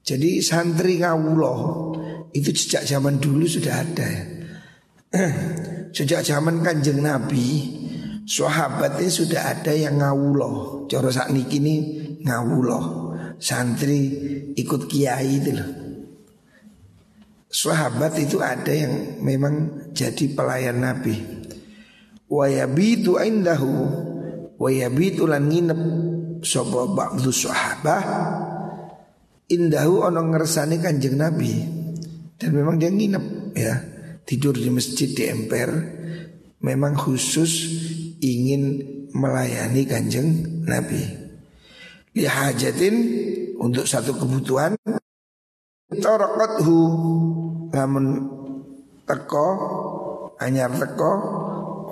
Jadi 0.00 0.40
santri 0.40 0.98
ngawuloh 1.04 1.60
itu 2.32 2.48
sejak 2.56 2.88
zaman 2.88 3.20
dulu 3.20 3.44
sudah 3.44 3.74
ada. 3.76 4.10
Sejak 5.92 6.24
zaman 6.24 6.64
kanjeng 6.64 7.04
Nabi 7.04 7.68
Sahabatnya 8.24 9.10
sudah 9.12 9.40
ada 9.52 9.76
yang 9.76 10.00
ngawuloh 10.00 10.88
Coro 10.88 11.12
saat 11.12 11.28
ini 11.36 11.74
ngawuloh 12.24 13.12
Santri 13.36 14.08
ikut 14.56 14.88
kiai 14.88 15.42
itu 15.42 15.50
loh 15.52 15.70
Sahabat 17.52 18.16
itu 18.16 18.40
ada 18.40 18.72
yang 18.72 19.20
memang 19.20 19.84
jadi 19.92 20.32
pelayan 20.32 20.80
Nabi 20.80 21.41
Wayabitu 22.32 23.20
indahu. 23.20 23.76
Wayabitu 24.56 25.28
lan 25.28 25.52
nginep 25.52 25.80
Sopo 26.42 26.90
ba'du 26.90 27.28
sahabah. 27.28 28.02
Indahu 29.52 30.08
ono 30.08 30.24
ngersani 30.32 30.80
kanjeng 30.80 31.20
Nabi. 31.20 31.52
Dan 32.40 32.56
memang 32.56 32.80
dia 32.80 32.88
nginep 32.88 33.52
ya. 33.52 33.74
Tidur 34.24 34.56
di 34.56 34.72
masjid 34.72 35.12
di 35.12 35.28
emper. 35.28 35.70
Memang 36.64 36.96
khusus 36.96 37.68
ingin 38.24 38.80
melayani 39.12 39.84
kanjeng 39.84 40.28
Nabi. 40.64 41.04
Lihajatin 42.16 42.96
untuk 43.56 43.88
satu 43.88 44.12
kebutuhan 44.12 44.76
Tarakathu 45.88 46.80
Namun 47.72 48.04
teko 49.08 49.48
Anyar 50.36 50.76
teko 50.76 51.12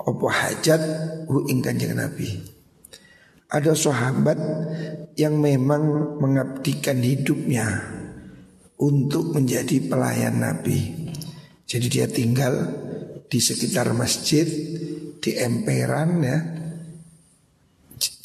Opo 0.00 0.32
hajat 0.32 0.80
Hu 1.28 1.48
ing 1.52 1.60
kanjeng 1.60 1.96
Nabi 1.96 2.28
Ada 3.52 3.76
sahabat 3.76 4.38
Yang 5.18 5.34
memang 5.36 5.82
mengabdikan 6.20 7.00
hidupnya 7.04 7.68
Untuk 8.80 9.36
menjadi 9.36 9.76
pelayan 9.84 10.40
Nabi 10.40 11.00
jadi 11.70 11.86
dia 11.86 12.06
tinggal 12.10 12.66
di 13.30 13.38
sekitar 13.38 13.94
masjid 13.94 14.42
di 15.22 15.30
emperan 15.38 16.18
ya. 16.18 16.38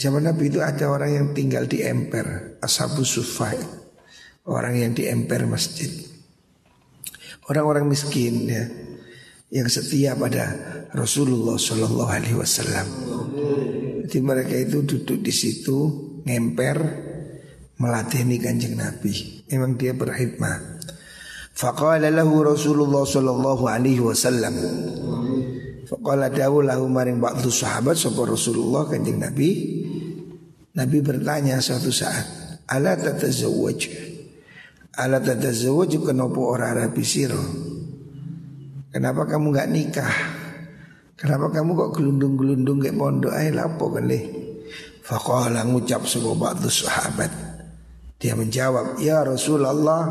Zaman 0.01 0.25
Nabi 0.25 0.49
itu 0.49 0.65
ada 0.65 0.89
orang 0.89 1.13
yang 1.13 1.27
tinggal 1.37 1.69
di 1.69 1.85
emper, 1.85 2.57
ashabu 2.57 3.05
sufai. 3.05 3.61
Orang 4.49 4.73
yang 4.81 4.97
di 4.97 5.05
emper 5.05 5.45
masjid. 5.45 5.93
Orang-orang 7.45 7.85
miskin 7.85 8.49
ya 8.49 8.65
yang 9.49 9.69
setia 9.69 10.17
pada 10.17 10.53
Rasulullah 10.93 11.59
Shallallahu 11.59 12.11
Alaihi 12.11 12.37
Wasallam. 12.37 12.87
Jadi 14.05 14.21
mereka 14.21 14.53
itu 14.53 14.85
duduk 14.85 15.17
di 15.25 15.33
situ 15.33 15.77
ngemper 16.23 16.77
melatih 17.81 18.21
kanjeng 18.37 18.77
Nabi. 18.77 19.43
Memang 19.49 19.75
dia 19.81 19.97
berkhidmat. 19.97 20.61
Faqala 21.55 22.11
lahu 22.11 22.43
Rasulullah 22.43 23.07
sallallahu 23.07 23.63
alaihi 23.65 24.03
wasallam. 24.03 24.53
Faqala 25.87 26.27
dawu 26.27 26.61
lahu 26.67 26.85
maring 26.91 27.17
ba'du 27.23 27.47
sahabat 27.47 27.95
sapa 27.95 28.27
Rasulullah 28.27 28.85
kanjeng 28.91 29.17
Nabi. 29.17 29.49
Nabi 30.75 30.97
bertanya 30.99 31.63
suatu 31.63 31.95
saat, 31.95 32.27
"Ala 32.67 32.99
tatazawwaj?" 32.99 33.79
Ala 34.99 35.23
tatazawwaj 35.23 35.91
kenapa 36.03 36.39
ora 36.43 36.75
rapi 36.75 37.03
sira? 37.07 37.39
Kenapa 38.95 39.27
kamu 39.27 39.51
nggak 39.51 39.71
nikah? 39.75 40.15
Kenapa 41.19 41.51
kamu 41.51 41.75
kok 41.75 41.91
gelundung-gelundung 41.99 42.79
kayak 42.79 42.95
pondok 42.95 43.35
ae 43.35 43.51
lapo 43.51 43.91
kali? 43.91 44.23
Faqala 45.03 45.67
ngucap 45.67 46.07
sebuah 46.07 46.39
ba'du 46.39 46.71
sahabat. 46.71 47.27
Dia 48.15 48.39
menjawab, 48.39 48.95
"Ya 49.03 49.19
Rasulullah, 49.27 50.03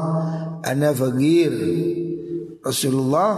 ana 0.60 0.92
fakir." 0.92 1.56
Rasulullah, 2.60 3.32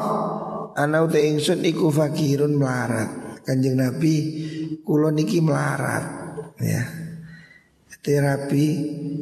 ana 0.74 1.06
uta 1.06 1.22
ingsun 1.22 1.62
iku 1.62 1.94
fakirun 1.94 2.58
melarat. 2.58 3.38
Kanjeng 3.46 3.78
Nabi, 3.78 4.14
kula 4.82 5.14
niki 5.14 5.38
melarat, 5.38 6.06
ya. 6.58 6.82
Terapi 8.02 8.66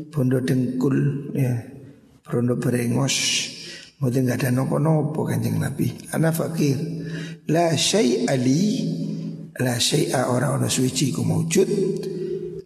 bondo 0.09 0.41
dengkul 0.41 0.97
ya. 1.37 1.57
Bondo 2.25 2.57
berengos. 2.57 3.17
Mungkin 4.05 4.29
nggak 4.29 4.45
ada 4.45 4.53
nopo-nopo 4.53 5.25
kanjeng 5.25 5.57
Nabi. 5.57 5.89
Ana 6.13 6.29
fakir. 6.29 6.77
La 7.49 7.73
syai'a 7.73 8.37
li 8.37 8.65
La 9.61 9.77
syai'a 9.77 10.33
orang 10.33 10.59
orang 10.59 10.73
suci 10.73 11.15
ku 11.15 11.23
mewujud 11.23 11.69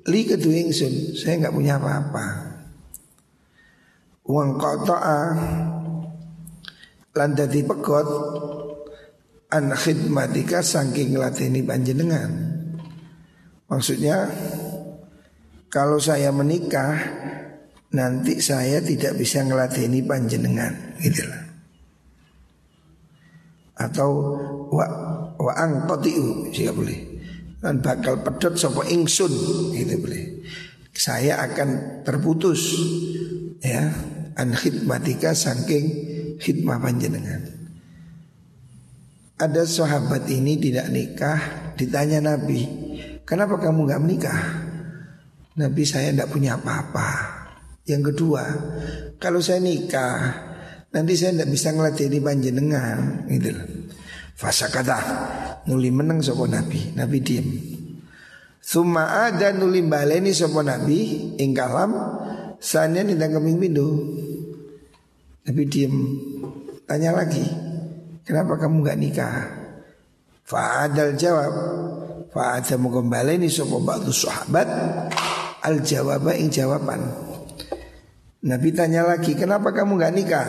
Li 0.09 0.21
kedua 0.25 0.55
ingsun 0.55 1.19
Saya 1.19 1.45
nggak 1.45 1.55
punya 1.55 1.77
apa-apa 1.77 2.27
Uang 4.31 4.57
qata'a 4.57 5.21
Lan 7.13 7.31
dadi 7.37 7.61
pegot 7.67 8.09
An 9.53 9.75
khidmatika 9.75 10.65
saking 10.65 11.19
latini 11.19 11.61
panjenengan 11.61 12.31
Maksudnya 13.69 14.33
Kalau 15.69 16.01
saya 16.01 16.33
menikah 16.33 16.97
Nanti 17.89 18.37
saya 18.45 18.85
tidak 18.85 19.17
bisa 19.17 19.41
ngelatini 19.41 20.05
panjenengan 20.05 21.01
Gitu 21.01 21.25
lah. 21.25 21.43
Atau 23.79 24.11
wa 24.75 24.87
wa 25.39 25.53
angqatiu 25.55 26.51
jika 26.51 26.75
boleh. 26.75 26.99
Dan 27.63 27.79
bakal 27.79 28.23
pedot 28.27 28.59
sopo 28.59 28.83
ingsun 28.83 29.31
gitu 29.75 29.95
boleh. 30.03 30.43
Saya 30.99 31.39
akan 31.47 32.03
terputus 32.03 32.75
ya 33.63 33.87
an 34.35 34.51
khidmatika 34.51 35.31
saking 35.31 35.87
khidmah 36.43 36.83
panjenengan. 36.83 37.47
Ada 39.39 39.63
sahabat 39.63 40.27
ini 40.27 40.59
tidak 40.59 40.91
nikah 40.91 41.39
ditanya 41.79 42.35
Nabi 42.35 42.67
kenapa 43.23 43.63
kamu 43.63 43.87
nggak 43.87 44.03
menikah? 44.03 44.43
Nabi 45.55 45.87
saya 45.87 46.11
tidak 46.11 46.35
punya 46.35 46.59
apa-apa 46.59 47.38
yang 47.89 48.05
kedua 48.05 48.45
kalau 49.17 49.41
saya 49.41 49.59
nikah 49.59 50.49
Nanti 50.89 51.21
saya 51.21 51.37
tidak 51.37 51.51
bisa 51.53 51.69
ngelatih 51.77 52.09
panjenengan 52.25 53.29
gitu 53.29 53.53
loh. 53.53 53.67
Fasa 54.39 54.73
kata 54.73 54.99
nuli 55.69 55.93
menang 55.93 56.25
sopo 56.25 56.49
nabi, 56.49 56.97
nabi 56.97 57.19
diem. 57.21 57.49
Suma 58.63 59.29
ada 59.29 59.53
nuli 59.53 59.85
baleni 59.85 60.33
sopo 60.33 60.65
nabi 60.65 61.35
ing 61.37 61.53
kalam 61.53 61.93
sanya 62.57 63.05
nindang 63.05 63.37
keming 63.37 63.61
pindu. 63.61 63.89
Nabi 65.45 65.63
diem. 65.69 65.95
Tanya 66.89 67.13
lagi, 67.13 67.45
kenapa 68.25 68.57
kamu 68.57 68.81
gak 68.81 68.97
nikah? 68.97 69.45
Fa'adal 70.49 71.21
jawab 71.21 71.53
Fa'ada 72.33 72.81
ini 73.37 73.53
sopo 73.53 73.77
batu 73.85 74.09
sahabat 74.09 74.65
Al 75.61 75.85
jawabah 75.85 76.33
ing 76.33 76.49
jawaban 76.49 77.28
Nabi 78.39 78.71
tanya 78.71 79.03
lagi, 79.03 79.35
kenapa 79.35 79.75
kamu 79.75 79.99
gak 79.99 80.15
nikah? 80.15 80.49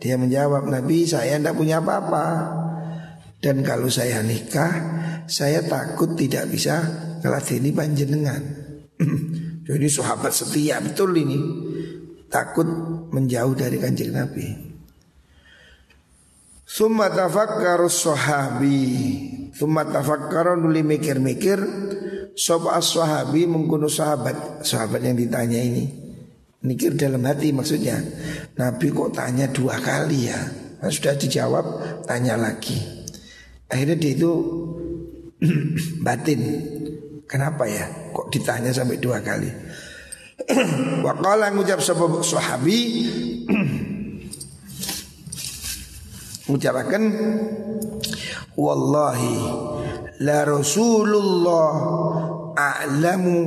Dia 0.00 0.16
menjawab, 0.16 0.72
Nabi 0.72 1.04
saya 1.04 1.36
tidak 1.36 1.52
punya 1.52 1.84
apa-apa. 1.84 2.56
Dan 3.44 3.60
kalau 3.60 3.92
saya 3.92 4.24
nikah, 4.24 4.72
saya 5.28 5.60
takut 5.68 6.16
tidak 6.16 6.48
bisa 6.48 6.80
ngeladeni 7.20 7.76
panjenengan. 7.76 8.40
Jadi 9.68 9.86
sahabat 9.92 10.32
setia 10.32 10.80
betul 10.80 11.12
ini. 11.12 11.38
Takut 12.32 12.64
menjauh 13.12 13.52
dari 13.52 13.76
kanjeng 13.76 14.16
Nabi. 14.16 14.72
Summa 16.70 17.10
tafakkaru 17.10 17.90
sahabi 17.90 18.78
Summa 19.50 19.82
tafakkaru 19.82 20.54
nuli 20.54 20.86
mikir-mikir 20.86 21.58
Sob 22.38 22.70
as-sahabi 22.70 23.42
mengkuno 23.50 23.90
sahabat 23.90 24.62
Sahabat 24.62 25.02
yang 25.02 25.18
ditanya 25.18 25.58
ini 25.58 25.99
Mikir 26.60 26.92
dalam 26.92 27.24
hati 27.24 27.56
maksudnya. 27.56 27.96
Nabi 28.60 28.92
kok 28.92 29.16
tanya 29.16 29.48
dua 29.48 29.80
kali 29.80 30.28
ya? 30.28 30.40
Nah, 30.80 30.92
Sudah 30.92 31.16
dijawab 31.16 31.64
tanya 32.04 32.36
lagi. 32.36 32.76
Akhirnya 33.72 33.96
dia 33.96 34.12
itu 34.12 34.32
batin. 36.04 36.40
Kenapa 37.24 37.64
ya? 37.64 37.88
Kok 38.12 38.28
ditanya 38.28 38.76
sampai 38.76 39.00
dua 39.00 39.24
kali? 39.24 39.48
Wakala 41.06 41.52
ngucap 41.52 41.80
sebab 41.80 42.24
sahabi 42.24 42.78
Ngucapakan 46.48 47.02
Wallahi 48.58 49.36
La 50.20 50.44
Rasulullah 50.44 51.72
a'lamu 52.52 53.38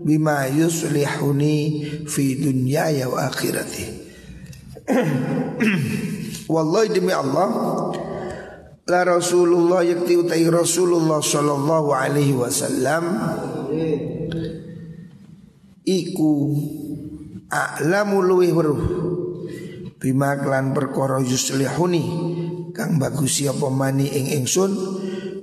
bima 0.00 0.48
yuslihuni 0.48 1.84
fi 2.08 2.40
dunyaya 2.40 3.12
wa 3.12 3.28
akhirati. 3.28 3.86
Wallahi 6.54 6.92
demi 6.92 7.12
Allah 7.12 7.48
La 8.84 9.00
Rasulullah 9.00 9.80
yakti 9.80 10.20
utai 10.20 10.44
Rasulullah 10.44 11.24
sallallahu 11.24 11.88
alaihi 11.88 12.36
wasallam 12.36 13.16
Iku 15.88 16.32
a'lamu 17.48 18.20
luwih 18.20 18.52
weruh 18.52 18.82
Bima 19.96 20.36
klan 20.36 20.76
perkara 20.76 21.24
yuslihuni 21.24 22.04
Kang 22.76 23.00
bagus 23.00 23.40
siapa 23.40 23.72
mani 23.72 24.04
ing 24.04 24.36
ingsun 24.44 24.72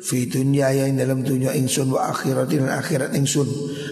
fi 0.01 0.25
dunya 0.25 0.73
ya 0.73 0.85
dalam 0.89 1.21
dunya 1.21 1.53
ingsun 1.53 1.93
wa 1.93 2.09
akhiratin 2.09 2.65
akhirat 2.65 3.13
ingsun. 3.13 3.47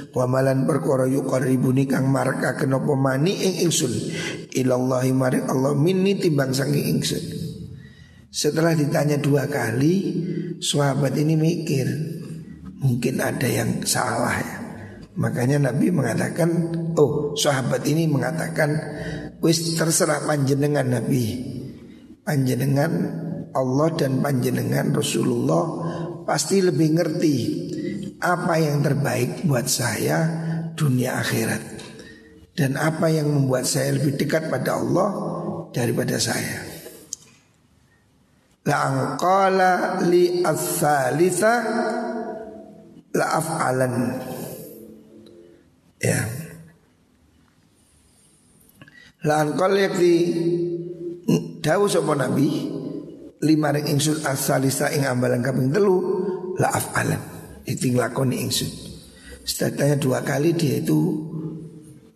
Wa 0.09 0.25
malan 0.25 0.65
perkara 0.65 1.05
yuqarribuni 1.05 1.85
kang 1.85 2.09
marka 2.09 2.57
kenapa 2.57 2.97
mani 2.97 3.37
ing 3.37 3.69
ingsun. 3.69 3.93
Ilallahi 4.49 5.13
maring 5.13 5.45
Allah 5.45 5.77
minni 5.77 6.17
timbang 6.17 6.49
saking 6.49 6.97
ingsun. 6.97 7.23
Setelah 8.29 8.73
ditanya 8.73 9.21
dua 9.21 9.45
kali 9.49 9.95
sahabat 10.61 11.17
ini 11.17 11.33
mikir 11.33 11.87
mungkin 12.81 13.21
ada 13.21 13.45
yang 13.45 13.85
salah 13.85 14.37
ya. 14.41 14.57
Makanya 15.19 15.69
Nabi 15.69 15.91
mengatakan 15.91 16.49
oh 16.95 17.33
sahabat 17.35 17.83
ini 17.89 18.05
mengatakan 18.05 18.69
wis 19.41 19.77
terserah 19.77 20.25
panjenengan 20.25 20.89
Nabi. 20.89 21.57
Panjenengan 22.21 22.91
Allah 23.57 23.89
dan 23.97 24.21
panjenengan 24.21 24.93
Rasulullah 24.93 25.88
pasti 26.29 26.61
lebih 26.61 26.93
ngerti 26.93 27.37
apa 28.21 28.61
yang 28.61 28.85
terbaik 28.85 29.49
buat 29.49 29.65
saya 29.65 30.29
dunia 30.77 31.17
akhirat 31.17 31.63
dan 32.53 32.77
apa 32.77 33.09
yang 33.09 33.33
membuat 33.33 33.65
saya 33.65 33.97
lebih 33.97 34.13
dekat 34.13 34.45
pada 34.45 34.77
Allah 34.77 35.09
daripada 35.73 36.21
saya. 36.21 36.69
La 38.69 38.77
angqala 38.93 40.05
li 40.05 40.45
as-salisa 40.45 41.53
la 43.17 43.25
af'alan. 43.41 43.95
Ya. 45.97 46.29
La 49.25 49.41
angqala 49.41 49.81
yakti 49.81 50.13
dawu 51.63 51.89
sapa 51.89 52.13
Nabi 52.13 52.69
lima 53.39 53.71
ring 53.71 53.87
ingsun 53.87 54.19
asalisa 54.27 54.91
ing 54.91 55.07
ambalan 55.07 55.39
kaping 55.39 55.71
telu 55.71 56.18
la 56.59 56.75
afalan. 56.75 57.21
Itu 57.63 57.95
lakoni 57.95 58.43
ingsun. 58.43 58.69
Setidaknya 59.47 59.97
dua 59.97 60.19
kali 60.21 60.53
dia 60.53 60.77
itu 60.83 60.99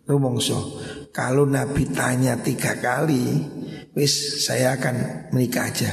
rumongso. 0.06 0.78
Kalau 1.10 1.48
Nabi 1.48 1.88
tanya 1.90 2.38
tiga 2.38 2.78
kali 2.78 3.42
wis 3.96 4.44
saya 4.44 4.76
akan 4.78 5.30
menikah 5.32 5.66
aja. 5.70 5.90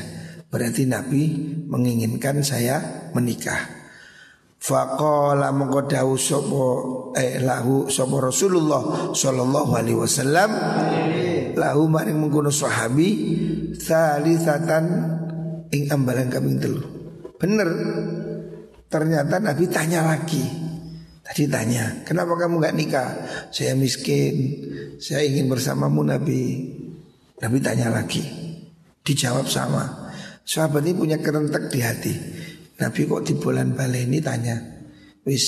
Berarti 0.51 0.83
Nabi 0.83 1.21
menginginkan 1.65 2.43
saya 2.43 3.09
menikah. 3.15 3.79
Faqala 4.61 5.49
mongko 5.49 5.89
dawu 5.89 6.13
sapa 6.21 6.65
eh 7.17 7.41
lahu 7.41 7.89
sapa 7.89 8.21
Rasulullah 8.21 9.09
sallallahu 9.09 9.71
alaihi 9.73 9.97
wasallam. 9.97 10.49
Lahu 11.57 11.89
maring 11.89 12.21
mengkono 12.21 12.53
sahabi 12.53 13.09
salisatan 13.73 14.85
ing 15.73 15.89
ambalan 15.89 16.29
kambing 16.29 16.61
telu. 16.61 16.81
Bener. 17.41 17.69
Ternyata 18.91 19.39
Nabi 19.39 19.65
tanya 19.71 20.03
lagi. 20.03 20.43
Tadi 21.23 21.47
tanya, 21.47 22.03
kenapa 22.03 22.35
kamu 22.35 22.59
gak 22.59 22.75
nikah? 22.75 23.09
Saya 23.55 23.71
miskin, 23.71 24.35
saya 24.99 25.23
ingin 25.23 25.47
bersamamu 25.47 26.03
Nabi. 26.03 26.67
Nabi 27.39 27.57
tanya 27.63 27.87
lagi. 27.87 28.19
Dijawab 28.99 29.47
sama. 29.47 30.11
Sahabat 30.43 30.83
ini 30.83 30.91
punya 30.91 31.17
kerentek 31.23 31.71
di 31.71 31.79
hati. 31.79 32.15
Nabi 32.83 33.07
kok 33.07 33.23
di 33.23 33.39
bulan 33.39 33.77
balik 33.77 34.11
ini 34.11 34.19
tanya, 34.19 34.57
wis 35.23 35.45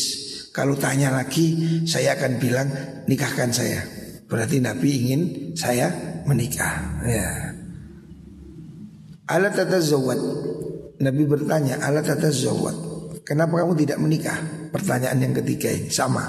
kalau 0.54 0.78
tanya 0.78 1.10
lagi 1.10 1.82
saya 1.84 2.14
akan 2.16 2.32
bilang 2.38 2.70
nikahkan 3.10 3.50
saya. 3.52 3.82
Berarti 4.30 4.64
Nabi 4.64 4.90
ingin 5.04 5.22
saya 5.58 5.92
menikah. 6.30 7.04
Ya. 7.04 7.58
Ala 9.28 9.50
zawat. 9.52 10.20
Nabi 11.04 11.24
bertanya, 11.26 11.82
ala 11.82 12.06
zawat. 12.06 12.93
Kenapa 13.24 13.64
kamu 13.64 13.74
tidak 13.80 14.00
menikah? 14.04 14.36
Pertanyaan 14.72 15.20
yang 15.24 15.34
ketiga 15.40 15.72
ini 15.72 15.88
sama. 15.88 16.28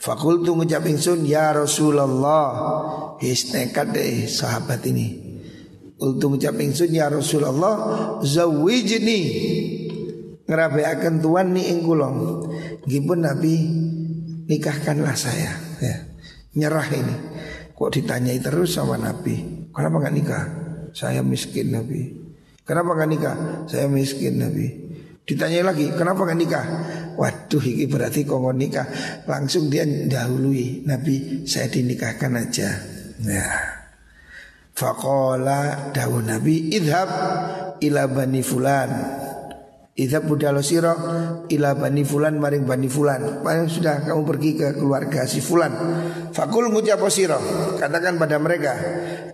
Fakultu 0.00 0.56
ngucap 0.56 0.88
ingsun 0.88 1.28
ya 1.28 1.52
Rasulullah. 1.52 2.48
His 3.20 3.52
nekat 3.52 3.92
deh 3.92 4.24
sahabat 4.24 4.80
ini. 4.88 5.28
Ultu 6.00 6.32
ngucap 6.32 6.56
ingsun 6.56 6.96
ya 6.96 7.12
Rasulullah 7.12 8.16
zawijni. 8.24 9.20
Akan 10.48 11.20
tuan 11.20 11.52
ni 11.52 11.68
ing. 11.68 11.84
Gipun 12.88 13.20
Nabi 13.20 13.54
nikahkanlah 14.48 15.12
saya 15.12 15.52
ya. 15.84 15.96
Nyerah 16.56 16.88
ini. 16.96 17.16
Kok 17.76 17.92
ditanyai 17.92 18.40
terus 18.40 18.80
sama 18.80 18.96
Nabi. 18.96 19.68
Kenapa 19.68 19.96
nggak 20.00 20.14
nikah? 20.16 20.44
Saya 20.96 21.20
miskin 21.20 21.76
Nabi. 21.76 22.18
Kenapa 22.64 22.96
nggak 22.96 23.10
nikah? 23.12 23.36
Saya 23.68 23.84
miskin 23.86 24.40
Nabi. 24.40 24.89
Ditanya 25.30 25.70
lagi, 25.70 25.94
kenapa 25.94 26.26
gak 26.26 26.38
nikah? 26.42 26.66
Waduh, 27.14 27.62
ini 27.62 27.86
berarti 27.86 28.26
kongkong 28.26 28.58
nikah. 28.58 28.86
Langsung 29.30 29.70
dia 29.70 29.86
dahului 29.86 30.82
Nabi, 30.90 31.46
saya 31.46 31.70
dinikahkan 31.70 32.34
aja. 32.34 32.66
Nah, 33.22 33.78
Fakola 34.74 35.92
daun 35.94 36.26
Nabi 36.26 36.74
idhab 36.74 37.10
ila 37.78 38.10
bani 38.10 38.42
fulan. 38.42 38.90
Idhab 40.00 40.24
budalo 40.24 40.64
siro 40.64 40.96
ila 41.52 41.76
bani 41.76 42.02
fulan 42.08 42.40
maring 42.40 42.64
bani 42.64 42.88
fulan. 42.88 43.44
Sudah 43.68 44.00
kamu 44.08 44.22
pergi 44.24 44.50
ke 44.56 44.66
keluarga 44.80 45.28
si 45.28 45.44
fulan. 45.44 45.70
Fakul 46.32 46.72
ngucap 46.72 47.04
siro. 47.12 47.36
Katakan 47.76 48.16
pada 48.16 48.40
mereka, 48.40 48.72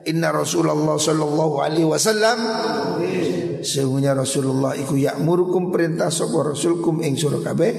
Inna 0.05 0.35
Rasulullah 0.35 0.99
sallallahu 0.99 1.63
alaihi 1.63 1.87
wasallam 1.87 2.37
Sehingga 3.63 4.17
Rasulullah 4.17 4.75
iku 4.77 4.97
ya'murukum 4.97 5.71
perintah 5.71 6.11
sapa 6.11 6.53
rasulkum 6.53 7.01
ing 7.05 7.15
sira 7.15 7.41
kabeh 7.41 7.73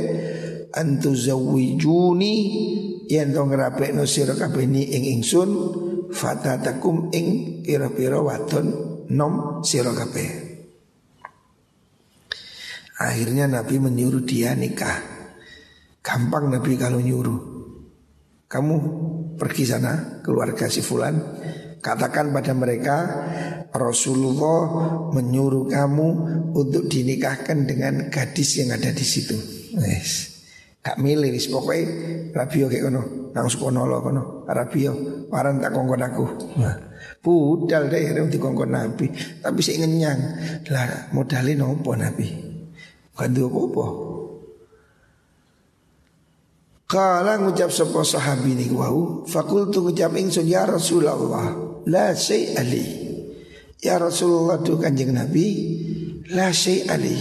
antu 0.73 1.17
zawijuni 1.17 2.33
yen 3.09 3.33
to 3.33 3.41
ngrapekno 3.43 4.03
sira 4.05 4.37
kabeh 4.37 4.63
ni 4.67 4.83
ing 4.87 5.03
ingsun 5.19 5.49
fatatakum 6.13 7.09
ing 7.11 7.59
pira-pira 7.65 8.21
wadon 8.21 8.67
nom 9.11 9.63
sira 9.63 9.91
kabeh. 9.91 10.47
Akhirnya 12.97 13.45
Nabi 13.45 13.77
menyuruh 13.77 14.25
dia 14.25 14.57
nikah. 14.57 14.97
Gampang 16.01 16.49
Nabi 16.49 16.73
kalau 16.79 16.97
nyuruh. 16.97 17.39
Kamu 18.47 18.75
pergi 19.35 19.63
sana 19.67 20.23
keluarga 20.23 20.71
si 20.71 20.79
fulan 20.79 21.19
Katakan 21.87 22.35
pada 22.35 22.51
mereka 22.51 22.97
Rasulullah 23.71 24.59
menyuruh 25.15 25.71
kamu 25.71 26.07
untuk 26.51 26.91
dinikahkan 26.91 27.63
dengan 27.63 28.11
gadis 28.11 28.59
yang 28.59 28.75
ada 28.75 28.91
di 28.91 29.05
situ. 29.07 29.39
Yes. 29.79 30.35
Gak 30.83 30.99
milih 30.99 31.31
wis 31.31 31.47
pokoknya 31.47 31.83
Rabio 32.35 32.67
kayak 32.67 32.91
kono, 32.91 33.03
nang 33.31 33.47
sukono 33.47 33.87
lo 33.87 34.03
kono. 34.03 34.23
Rabio 34.47 35.23
paran 35.31 35.63
tak 35.63 35.71
kongkon 35.75 36.03
aku. 36.03 36.25
Nah, 36.59 36.75
budal 37.23 37.87
deh 37.87 38.03
yang 38.03 38.27
dikongkon 38.27 38.71
Nabi, 38.71 39.07
tapi 39.39 39.59
sih 39.63 39.79
ngenyang. 39.79 40.19
Lah 40.67 41.11
modalin 41.15 41.59
nopo 41.59 41.95
Nabi? 41.95 42.27
Kan 43.15 43.31
apa-apa. 43.31 43.85
Kala 46.87 47.35
ngucap 47.43 47.67
sapa 47.67 47.99
sahabi 48.07 48.55
ni 48.55 48.71
wau, 48.71 49.27
fakultu 49.27 49.83
ngucap 49.83 50.15
ingsun 50.15 50.47
ya 50.47 50.63
Rasulullah, 50.63 51.19
la 51.87 52.11
syai 52.11 52.53
ali. 52.59 52.85
Ya 53.79 53.95
Rasulullah 53.95 54.59
tu 54.59 54.75
kanjeng 54.75 55.15
Nabi, 55.15 55.47
la 56.35 56.51
syai 56.51 56.83
ali. 56.91 57.17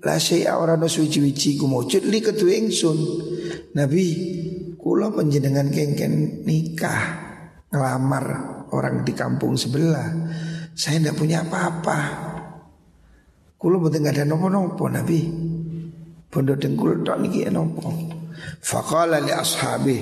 La 0.00 0.16
syai 0.16 0.48
ora 0.48 0.80
no 0.80 0.88
suci-wici 0.88 1.60
ku 1.60 1.68
mujud 1.68 2.08
li 2.08 2.18
ketu 2.24 2.48
ingsun. 2.48 2.98
Nabi, 3.76 4.06
kula 4.80 5.12
panjenengan 5.12 5.68
kengken 5.68 6.42
nikah 6.48 7.02
ngelamar 7.68 8.26
orang 8.72 9.04
di 9.04 9.12
kampung 9.12 9.54
sebelah. 9.60 10.08
Saya 10.72 10.96
tidak 10.96 11.20
punya 11.20 11.44
apa-apa. 11.44 11.98
Kula 13.60 13.76
mboten 13.76 14.08
ada 14.08 14.24
nopo-nopo 14.24 14.88
Nabi. 14.88 15.20
Bondo 16.30 16.54
dengkul 16.56 17.04
tok 17.04 17.20
niki 17.20 17.44
nopo. 17.52 17.90
Faqala 18.64 19.20
li 19.20 19.34
ashabi 19.34 19.98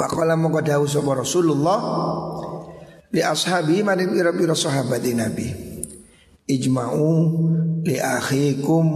Faqala 0.00 0.32
mongko 0.32 0.64
dawuh 0.64 0.88
sapa 0.88 1.12
Rasulullah 1.12 1.78
li 3.12 3.20
ashabi 3.20 3.84
maring 3.84 4.16
pira-pira 4.16 4.56
sahabat 4.56 5.04
Nabi 5.12 5.52
Ijma'u 6.48 7.12
li 7.84 8.00
akhikum 8.00 8.86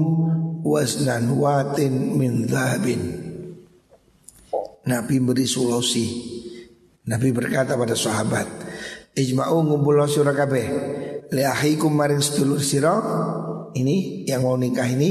waznan 0.65 1.29
watin 1.37 2.17
min 2.17 2.49
dhahabin. 2.49 3.21
Nabi 4.89 5.21
beri 5.21 5.45
solusi 5.45 6.09
Nabi 7.05 7.37
berkata 7.37 7.77
pada 7.77 7.93
sahabat 7.93 8.49
Ijma'u 9.13 9.61
ngumpul 9.61 10.01
sira 10.09 10.33
kabeh. 10.33 10.67
Li 11.29 11.45
akhikum 11.45 11.93
maring 11.93 12.25
sedulur 12.25 12.65
sira 12.65 12.97
ini 13.77 14.25
yang 14.25 14.41
mau 14.41 14.57
nikah 14.57 14.89
ini 14.89 15.11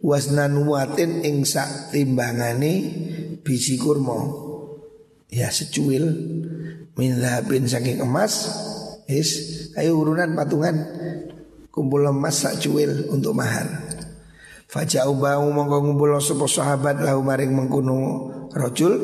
wasnan 0.00 0.64
watin 0.64 1.20
ing 1.28 1.44
sak 1.44 1.92
timbangane 1.92 2.72
biji 3.44 3.76
kurma 3.76 4.48
ya 5.30 5.48
secuil. 5.48 6.04
Min 6.98 7.16
bin 7.48 7.64
saking 7.64 8.04
emas 8.04 8.50
is 9.08 9.30
ayo 9.78 9.96
urunan 10.02 10.36
patungan. 10.36 10.76
Kumpul 11.70 12.02
emas 12.10 12.42
sak 12.42 12.60
cuil 12.60 13.08
untuk 13.08 13.32
mahar. 13.38 13.66
Fajau 14.70 15.18
bau 15.18 15.50
mongko 15.50 15.82
ngumpul 15.82 16.14
sapa 16.22 16.46
sahabat 16.46 17.02
lahu 17.02 17.26
maring 17.26 17.50
mengkuno 17.50 17.98
rojul 18.54 18.94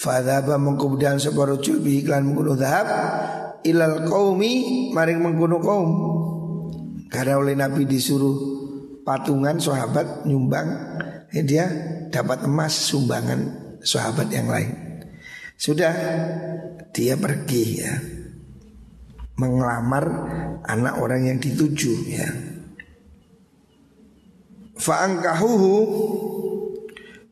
Fadhaba 0.00 0.56
mengkubudan 0.56 1.20
sapa 1.20 1.44
rojul 1.44 1.84
bi 1.84 2.00
iklan 2.00 2.32
mengkuno 2.32 2.56
dahab 2.56 2.88
ilal 3.60 4.08
qaumi 4.08 4.88
maring 4.96 5.20
mengkuno 5.20 5.60
kaum 5.60 5.90
karena 7.12 7.36
oleh 7.36 7.52
Nabi 7.52 7.84
disuruh 7.84 8.32
patungan 9.04 9.60
sahabat 9.60 10.24
nyumbang 10.24 10.68
ya 11.28 11.42
dia 11.44 11.64
dapat 12.08 12.48
emas 12.48 12.72
sumbangan 12.72 13.40
sahabat 13.84 14.32
yang 14.32 14.48
lain. 14.48 14.89
Sudah 15.60 15.92
dia 16.88 17.20
pergi 17.20 17.64
ya 17.84 17.92
mengelamar 19.36 20.04
anak 20.64 20.94
orang 20.96 21.28
yang 21.28 21.36
dituju 21.36 21.92
ya. 22.08 22.28
Fa'angkahuhu 24.80 25.76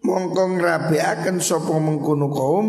mongkong 0.05 0.61
akan 0.61 1.41
sopo 1.41 1.81
mengkuno 1.81 2.29
kaum 2.29 2.69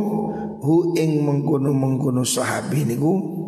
hu 0.64 0.96
ing 0.96 1.28
mengkuno 1.28 1.76
mengkuno 1.76 2.24
sahabi 2.24 2.88
niku 2.88 3.40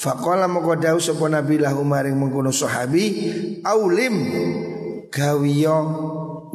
Faqala 0.00 0.48
moko 0.48 0.72
sapa 0.96 1.28
Nabi 1.28 1.60
lahu 1.60 1.84
maring 1.84 2.16
mengkono 2.16 2.48
sahabi 2.48 3.20
aulim 3.60 4.16
gawiyo 5.12 5.76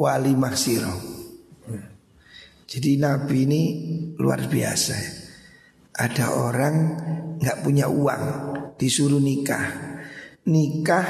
wali 0.02 0.34
mahsiro. 0.34 1.15
Jadi 2.66 2.98
Nabi 2.98 3.46
ini 3.46 3.62
luar 4.18 4.50
biasa. 4.50 4.98
Ada 5.96 6.34
orang 6.34 6.76
nggak 7.38 7.62
punya 7.62 7.86
uang 7.86 8.24
disuruh 8.76 9.22
nikah. 9.22 9.94
Nikah 10.46 11.08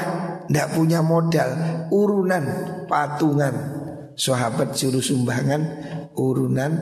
nggak 0.48 0.68
punya 0.76 1.00
modal, 1.00 1.50
urunan 1.88 2.44
patungan. 2.84 3.54
Sahabat 4.16 4.76
suruh 4.76 5.04
sumbangan, 5.04 5.60
urunan 6.16 6.72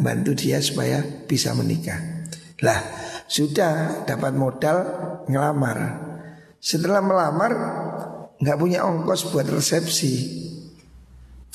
bantu 0.00 0.32
dia 0.36 0.60
supaya 0.60 1.00
bisa 1.24 1.52
menikah. 1.56 2.28
Lah 2.60 2.80
sudah 3.28 4.04
dapat 4.04 4.32
modal 4.36 4.76
ngelamar. 5.28 5.78
Setelah 6.60 7.00
melamar 7.00 7.52
nggak 8.36 8.58
punya 8.60 8.84
ongkos 8.84 9.32
buat 9.32 9.48
resepsi. 9.48 10.44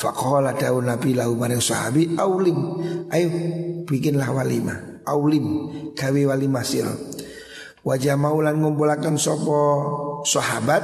Fakola 0.01 0.57
daun 0.57 0.89
Nabi 0.89 1.13
lahu 1.13 1.37
maring 1.37 1.61
sahabi 1.61 2.17
aulim. 2.17 2.57
Ayo 3.13 3.29
bikinlah 3.85 4.33
walimah. 4.33 5.05
Aulim 5.05 5.45
gawe 5.93 6.21
walimah 6.33 6.65
sir. 6.65 6.89
Wajah 7.85 8.17
maulan 8.17 8.57
ngumpulakan 8.57 9.21
sopo 9.21 9.61
sahabat 10.25 10.81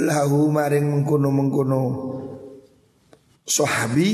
lahu 0.00 0.48
maring 0.48 0.88
mengkuno 0.88 1.28
mengkuno 1.28 1.82
sahabi 3.44 4.08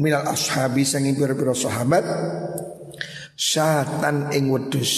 minal 0.00 0.24
ashabi 0.32 0.88
sanging 0.88 1.12
pira-pira 1.12 1.52
sahabat 1.52 2.04
syatan 3.36 4.32
ing 4.32 4.48
wedus 4.48 4.92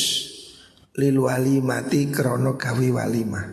lil 1.02 1.26
walimati 1.26 2.14
krono 2.14 2.54
gawe 2.54 2.86
walimah. 2.94 3.46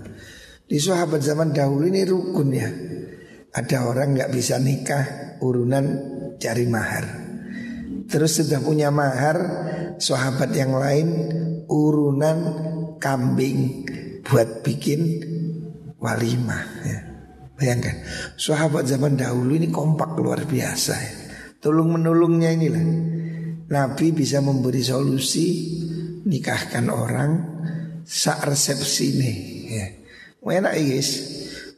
Di 0.70 0.78
sahabat 0.78 1.26
zaman 1.26 1.50
dahulu 1.50 1.90
ini 1.90 2.06
rukun 2.06 2.50
ya. 2.54 2.70
Ada 3.52 3.84
orang 3.84 4.16
nggak 4.16 4.32
bisa 4.32 4.56
nikah 4.64 5.36
urunan 5.44 5.86
cari 6.40 6.66
mahar. 6.72 7.06
Terus 8.08 8.40
sudah 8.40 8.64
punya 8.64 8.88
mahar, 8.92 9.38
sahabat 10.00 10.56
yang 10.56 10.76
lain 10.76 11.08
urunan 11.68 12.38
kambing 13.00 13.88
buat 14.24 14.64
bikin 14.64 15.24
walimah 16.00 16.64
ya. 16.88 17.00
Bayangkan, 17.60 18.02
sahabat 18.40 18.88
zaman 18.88 19.20
dahulu 19.20 19.54
ini 19.60 19.68
kompak 19.70 20.16
luar 20.18 20.48
biasa 20.48 20.94
ya. 20.96 21.14
Tolong 21.62 22.00
menolongnya 22.00 22.50
inilah. 22.56 22.86
Nabi 23.70 24.12
bisa 24.12 24.42
memberi 24.42 24.82
solusi 24.82 25.48
nikahkan 26.26 26.90
orang 26.90 27.32
sak 28.02 28.50
resepsi 28.50 29.08
nih 29.14 29.38
ya. 29.70 29.88
Enak 30.42 30.74
guys. 30.74 31.10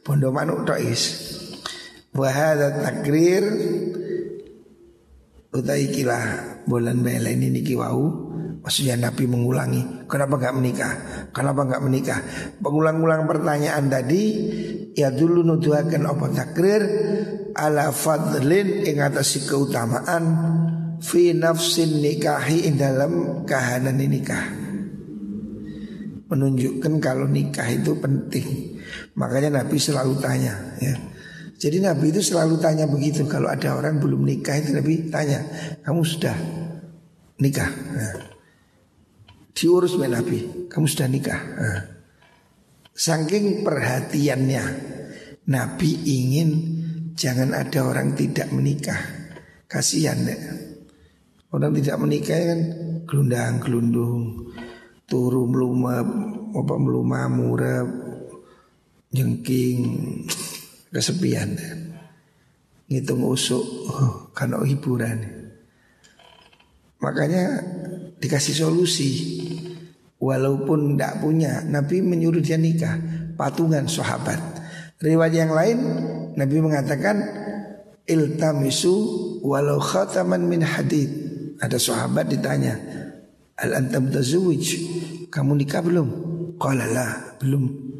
Bondo 0.00 0.32
manuk 0.32 0.64
tok 0.64 0.80
is. 0.80 1.33
Wahada 2.14 2.78
takrir 2.78 3.42
utai 5.50 5.90
kilah 5.90 6.62
bulan 6.62 7.02
bela 7.02 7.26
ini 7.26 7.50
niki 7.50 7.74
wau. 7.74 8.30
Maksudnya 8.64 8.96
Nabi 8.96 9.28
mengulangi 9.28 10.08
Kenapa 10.08 10.40
nggak 10.40 10.56
menikah? 10.56 10.92
Kenapa 11.36 11.68
nggak 11.68 11.84
menikah? 11.84 12.16
Pengulang-ulang 12.64 13.28
pertanyaan 13.28 13.92
tadi 13.92 14.22
Ya 14.96 15.12
dulu 15.12 15.44
nuduhakan 15.44 16.08
apa 16.08 16.32
takrir? 16.32 16.82
Ala 17.52 17.92
fadlin 17.92 18.88
Ingatasi 18.88 19.44
keutamaan 19.44 20.24
Fi 21.04 21.36
nafsin 21.36 22.00
nikahi 22.00 22.72
dalam 22.72 23.44
kahanan 23.44 24.00
nikah. 24.00 24.48
Menunjukkan 26.32 26.96
kalau 27.04 27.28
nikah 27.28 27.68
itu 27.68 27.92
penting. 28.00 28.80
Makanya 29.12 29.60
Nabi 29.60 29.76
selalu 29.76 30.16
tanya 30.24 30.56
ya 30.80 30.96
jadi 31.54 31.78
Nabi 31.78 32.10
itu 32.10 32.20
selalu 32.20 32.58
tanya 32.58 32.90
begitu 32.90 33.26
Kalau 33.30 33.46
ada 33.46 33.78
orang 33.78 34.02
belum 34.02 34.26
nikah 34.26 34.58
itu 34.58 34.74
Nabi 34.74 35.06
tanya 35.08 35.40
Kamu 35.86 36.02
sudah 36.02 36.34
nikah 37.38 37.70
nah. 37.70 38.14
Diurus 39.54 39.94
oleh 39.94 40.10
Nabi 40.10 40.38
Kamu 40.66 40.86
sudah 40.86 41.08
nikah 41.08 41.40
nah. 41.40 41.82
Saking 42.94 43.62
perhatiannya 43.62 44.64
Nabi 45.50 45.90
ingin 46.04 46.50
Jangan 47.14 47.54
ada 47.54 47.86
orang 47.86 48.18
tidak 48.18 48.50
menikah 48.50 48.98
Kasihan 49.70 50.18
deh 50.26 50.40
Orang 51.54 51.78
tidak 51.78 51.96
menikah 52.02 52.34
kan 52.34 52.60
Gelundang 53.06 53.62
gelundung 53.62 54.50
Turu 55.06 55.46
meluma 55.46 56.02
Apa 56.50 56.74
meluma 56.82 57.30
murah 57.30 57.86
Jengking 59.14 59.78
Kesepian. 60.94 61.58
Ngitung 62.86 63.26
usuk 63.26 63.64
oh, 63.90 64.30
Karena 64.30 64.62
hiburan. 64.62 65.18
Makanya 67.02 67.58
dikasih 68.22 68.62
solusi. 68.62 69.10
Walaupun 70.22 70.94
tidak 70.94 71.18
punya 71.18 71.66
Nabi 71.66 71.98
menyuruh 71.98 72.38
dia 72.38 72.54
nikah. 72.54 72.94
Patungan 73.34 73.90
sahabat. 73.90 74.38
Riwayat 75.02 75.34
yang 75.34 75.50
lain 75.50 75.78
Nabi 76.38 76.62
mengatakan 76.62 77.18
iltamisu 78.06 78.94
walau 79.42 79.82
khataman 79.82 80.46
min 80.46 80.62
hadid. 80.62 81.10
Ada 81.58 81.82
sahabat 81.82 82.30
ditanya 82.30 82.78
al 83.58 83.82
antam 83.82 84.14
tazawij 84.14 84.64
kamu 85.34 85.66
nikah 85.66 85.82
belum? 85.82 86.08
Qala 86.62 86.86
la 86.86 87.08
belum 87.42 87.93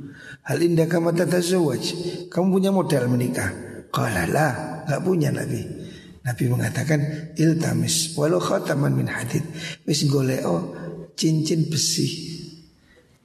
hal 0.45 0.59
indah 0.61 0.87
kamu 0.89 1.17
tatazawaj 1.17 1.85
kamu 2.29 2.47
punya 2.49 2.71
modal 2.71 3.09
menikah 3.09 3.51
qala 3.89 4.29
la 4.29 4.49
enggak 4.85 5.01
punya 5.01 5.29
Nabi 5.33 5.85
Nabi 6.25 6.45
mengatakan 6.49 7.01
iltamis 7.37 8.17
walau 8.17 8.41
khataman 8.41 8.97
min 8.97 9.13
hadid 9.13 9.45
wis 9.85 10.09
goleo 10.09 10.73
cincin 11.21 11.69
besi. 11.69 12.33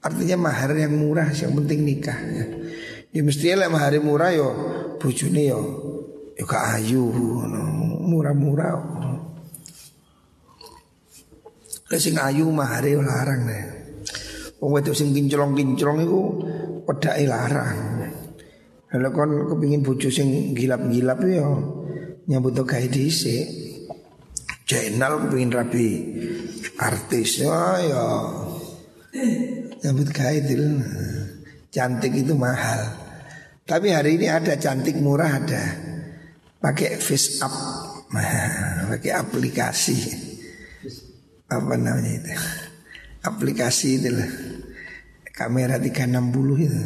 Artinya 0.03 0.51
mahar 0.51 0.75
yang 0.75 0.95
murah 0.95 1.31
yang 1.31 1.55
penting 1.55 1.87
nikah 1.87 2.15
ya. 2.15 2.45
Ya 3.09 3.21
mestinya 3.23 3.65
lah 3.65 3.69
mahar 3.71 3.95
murah 4.03 4.31
yo 4.35 4.49
bojone 4.99 5.43
yo 5.47 5.61
yo 6.35 6.43
ka 6.43 6.75
ayu 6.75 7.07
murah-murah. 8.03 8.71
Lah 11.89 11.99
sing 11.99 12.19
ayu 12.19 12.51
mahar 12.51 12.83
yo 12.83 12.99
larang 12.99 13.47
deh. 13.47 13.78
Wong 14.59 14.71
wedok 14.75 14.95
sing 14.95 15.15
kinclong-kinclong 15.15 15.97
iku 16.03 16.21
pedake 16.83 17.23
larang. 17.23 17.77
Kalau 18.89 19.09
kon 19.13 19.31
kepingin 19.47 19.85
bojo 19.85 20.09
sing 20.11 20.51
gilap-gilap 20.57 21.21
yo 21.23 21.47
nyambut 22.27 22.57
gawe 22.57 22.87
dhisik. 22.89 23.47
Jenal 24.69 25.33
pengen 25.33 25.49
rapi 25.49 25.89
artis 26.77 27.41
ya 27.41 27.81
ya 27.81 28.05
nyambut 29.81 30.09
gawe 30.13 30.37
Cantik 31.69 32.13
itu 32.17 32.33
mahal. 32.33 32.81
Tapi 33.69 33.93
hari 33.93 34.17
ini 34.17 34.25
ada 34.25 34.57
cantik 34.57 34.97
murah 34.97 35.37
ada. 35.37 35.63
Pakai 36.57 36.97
face 36.97 37.37
up, 37.45 37.53
pakai 38.89 39.11
aplikasi. 39.13 39.97
Apa 41.45 41.77
namanya 41.77 42.17
itu? 42.17 42.33
Aplikasi 43.21 44.01
itu 44.01 44.09
lah. 44.09 44.29
Kamera 45.33 45.77
360 45.77 46.65
itu. 46.65 46.81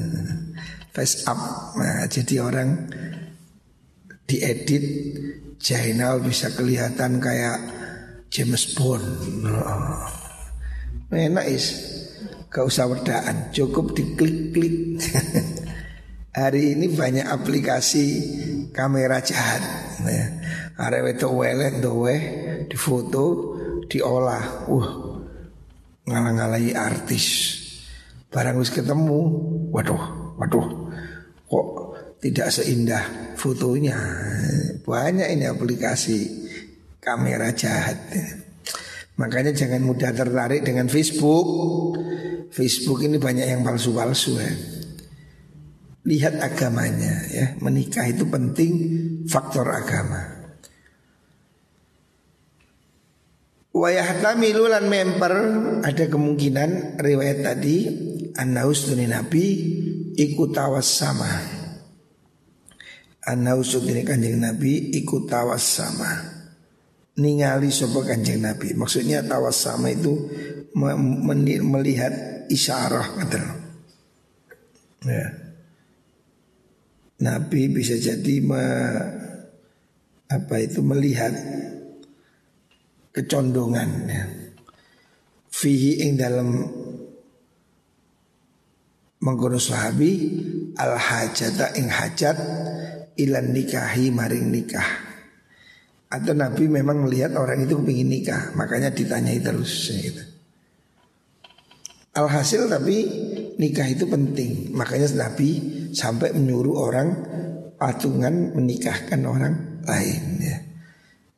Face 0.93 1.25
up. 1.25 1.73
Nah, 1.77 2.05
jadi 2.05 2.35
orang 2.41 2.85
diedit 4.29 4.85
Jainal 5.63 6.19
bisa 6.19 6.51
kelihatan 6.51 7.23
kayak 7.23 7.57
James 8.27 8.75
Bond. 8.75 9.05
Oh. 9.47 10.05
Enak 11.13 11.45
is, 11.45 11.65
gak 12.49 12.65
usah 12.67 12.89
wedaan, 12.89 13.53
cukup 13.53 13.93
diklik-klik. 13.93 14.97
Hari 16.37 16.73
ini 16.73 16.89
banyak 16.89 17.29
aplikasi 17.29 18.05
kamera 18.73 19.21
jahat. 19.21 19.61
Ya. 20.01 20.25
Arek 20.81 21.21
itu 21.21 21.29
welet 21.29 21.77
dowe 21.77 22.15
di 22.65 22.73
foto 22.73 23.53
diolah. 23.85 24.65
Wah, 24.65 24.89
ngalang-ngalangi 26.09 26.73
artis. 26.73 27.25
Barang 28.33 28.57
wis 28.57 28.73
ketemu, 28.73 29.21
waduh, 29.69 30.33
waduh. 30.41 30.65
Kok 31.45 31.67
tidak 32.17 32.49
seindah 32.49 33.35
fotonya. 33.37 33.93
Banyak 34.81 35.29
ini 35.37 35.45
aplikasi 35.45 36.17
kamera 36.97 37.53
jahat. 37.53 37.99
Makanya 39.21 39.53
jangan 39.53 39.85
mudah 39.85 40.09
tertarik 40.17 40.65
dengan 40.65 40.89
Facebook. 40.89 41.45
Facebook 42.49 43.05
ini 43.05 43.21
banyak 43.21 43.45
yang 43.45 43.61
palsu-palsu 43.61 44.41
ya. 44.41 44.53
Lihat 46.09 46.41
agamanya 46.41 47.13
ya. 47.29 47.45
Menikah 47.61 48.09
itu 48.09 48.25
penting 48.25 48.73
faktor 49.29 49.69
agama. 49.69 50.41
Wayahtamilu 53.73 54.69
lan 54.69 54.85
memper 54.85 55.33
ada 55.81 56.05
kemungkinan 56.05 57.01
riwayat 57.01 57.41
tadi 57.41 57.77
An-Naus 58.33 58.89
Nabi 58.93 59.45
ikut 60.17 60.49
tawas 60.53 60.87
sama 60.89 61.29
Anausud 63.23 63.87
ini 63.87 64.03
kanjeng 64.03 64.35
Nabi 64.41 64.91
ikut 64.99 65.31
tawas 65.31 65.63
sama 65.63 66.11
Ningali 67.13 67.71
sopa 67.71 68.03
kanjeng 68.03 68.43
Nabi 68.43 68.75
Maksudnya 68.75 69.23
tawas 69.23 69.63
sama 69.63 69.93
itu 69.93 70.11
Melihat 70.73 72.13
isyarah 72.49 73.07
kata 73.21 73.63
ya. 75.07 75.27
Nabi 77.23 77.71
bisa 77.71 77.95
jadi 77.95 78.35
me, 78.43 78.63
apa 80.27 80.55
itu 80.59 80.83
melihat 80.83 81.31
kecondongan 83.15 83.89
ya. 84.09 84.23
Fihi 85.53 86.03
ing 86.03 86.19
dalam 86.19 86.67
mengkono 89.23 89.55
sahabi 89.55 90.35
al 90.75 90.99
hajata 90.99 91.79
ing 91.79 91.87
hajat 91.87 92.37
ilan 93.15 93.55
nikahi 93.55 94.11
maring 94.11 94.51
nikah 94.51 95.13
atau 96.13 96.35
Nabi 96.37 96.69
memang 96.69 97.09
melihat 97.09 97.33
orang 97.39 97.65
itu 97.65 97.79
ingin 97.81 98.09
nikah 98.11 98.53
makanya 98.53 98.93
ditanyai 98.93 99.41
terus 99.41 99.89
gitu. 99.89 100.21
Alhasil 102.13 102.69
tapi 102.69 103.09
nikah 103.57 103.89
itu 103.89 104.05
penting 104.05 104.69
makanya 104.77 105.09
Nabi 105.17 105.57
sampai 105.89 106.29
menyuruh 106.37 106.77
orang 106.77 107.09
patungan 107.81 108.53
menikahkan 108.53 109.17
orang 109.25 109.81
lain 109.81 110.23
ya. 110.37 110.57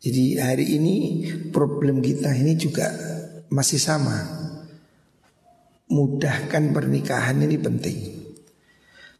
Jadi 0.04 0.38
hari 0.38 0.76
ini 0.76 0.96
problem 1.56 2.04
kita 2.04 2.36
ini 2.36 2.60
juga 2.60 2.92
masih 3.48 3.80
sama. 3.80 4.45
Mudahkan 5.90 6.74
pernikahan 6.74 7.38
ini 7.42 7.58
penting. 7.62 7.98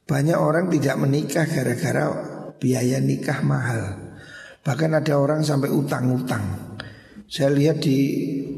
Banyak 0.06 0.38
orang 0.38 0.70
tidak 0.70 0.96
menikah 1.02 1.46
gara-gara 1.50 2.06
biaya 2.62 3.02
nikah 3.02 3.42
mahal. 3.42 3.84
Bahkan 4.62 4.92
ada 4.98 5.14
orang 5.18 5.42
sampai 5.46 5.70
utang-utang. 5.70 6.78
Saya 7.26 7.54
lihat 7.54 7.82
di 7.82 7.98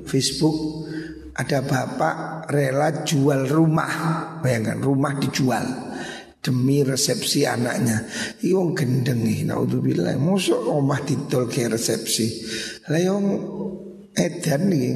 Facebook 0.04 0.88
ada 1.36 1.64
bapak 1.64 2.48
rela 2.52 3.04
jual 3.04 3.48
rumah. 3.48 3.92
Bayangkan 4.44 4.80
rumah 4.80 5.16
dijual 5.20 5.64
demi 6.44 6.84
resepsi 6.84 7.44
anaknya. 7.44 8.08
Iwong 8.44 8.72
gendeng 8.76 9.24
nih, 9.24 9.48
naudzubillah. 9.48 10.16
Mosok 10.20 10.68
omah 10.68 11.04
didol 11.04 11.48
ke 11.48 11.68
resepsi. 11.68 12.28
Lah 12.92 13.00
edan 14.16 14.62
nih. 14.72 14.88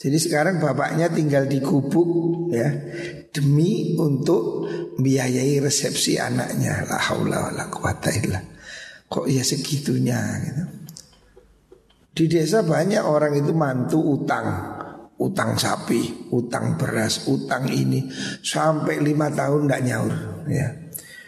Jadi 0.00 0.16
sekarang 0.16 0.64
bapaknya 0.64 1.12
tinggal 1.12 1.44
di 1.44 1.60
gubuk 1.60 2.48
ya 2.48 2.72
demi 3.28 3.92
untuk 4.00 4.64
biayai 4.96 5.60
resepsi 5.60 6.16
anaknya. 6.16 6.88
La 6.88 6.96
haula 6.96 7.52
wala 7.52 7.68
quwata 7.68 8.08
illa. 8.08 8.40
Kok 9.04 9.28
ya 9.28 9.44
segitunya 9.44 10.20
gitu. 10.40 10.64
Di 12.16 12.24
desa 12.32 12.64
banyak 12.64 13.04
orang 13.04 13.44
itu 13.44 13.52
mantu 13.52 14.00
utang, 14.00 14.48
utang 15.20 15.60
sapi, 15.60 16.32
utang 16.32 16.80
beras, 16.80 17.28
utang 17.28 17.68
ini 17.68 18.08
sampai 18.40 19.04
lima 19.04 19.28
tahun 19.28 19.68
tidak 19.68 19.82
nyaur 19.84 20.14
ya. 20.48 20.68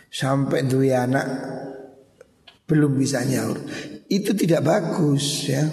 Sampai 0.09 0.65
dua 0.65 1.05
anak 1.05 1.27
belum 2.65 2.97
bisa 2.97 3.21
nyaur. 3.21 3.61
Itu 4.09 4.33
tidak 4.33 4.65
bagus 4.65 5.45
ya. 5.45 5.69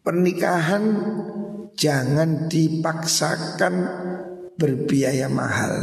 Pernikahan 0.00 0.82
jangan 1.76 2.46
dipaksakan 2.48 3.74
berbiaya 4.56 5.26
mahal. 5.26 5.74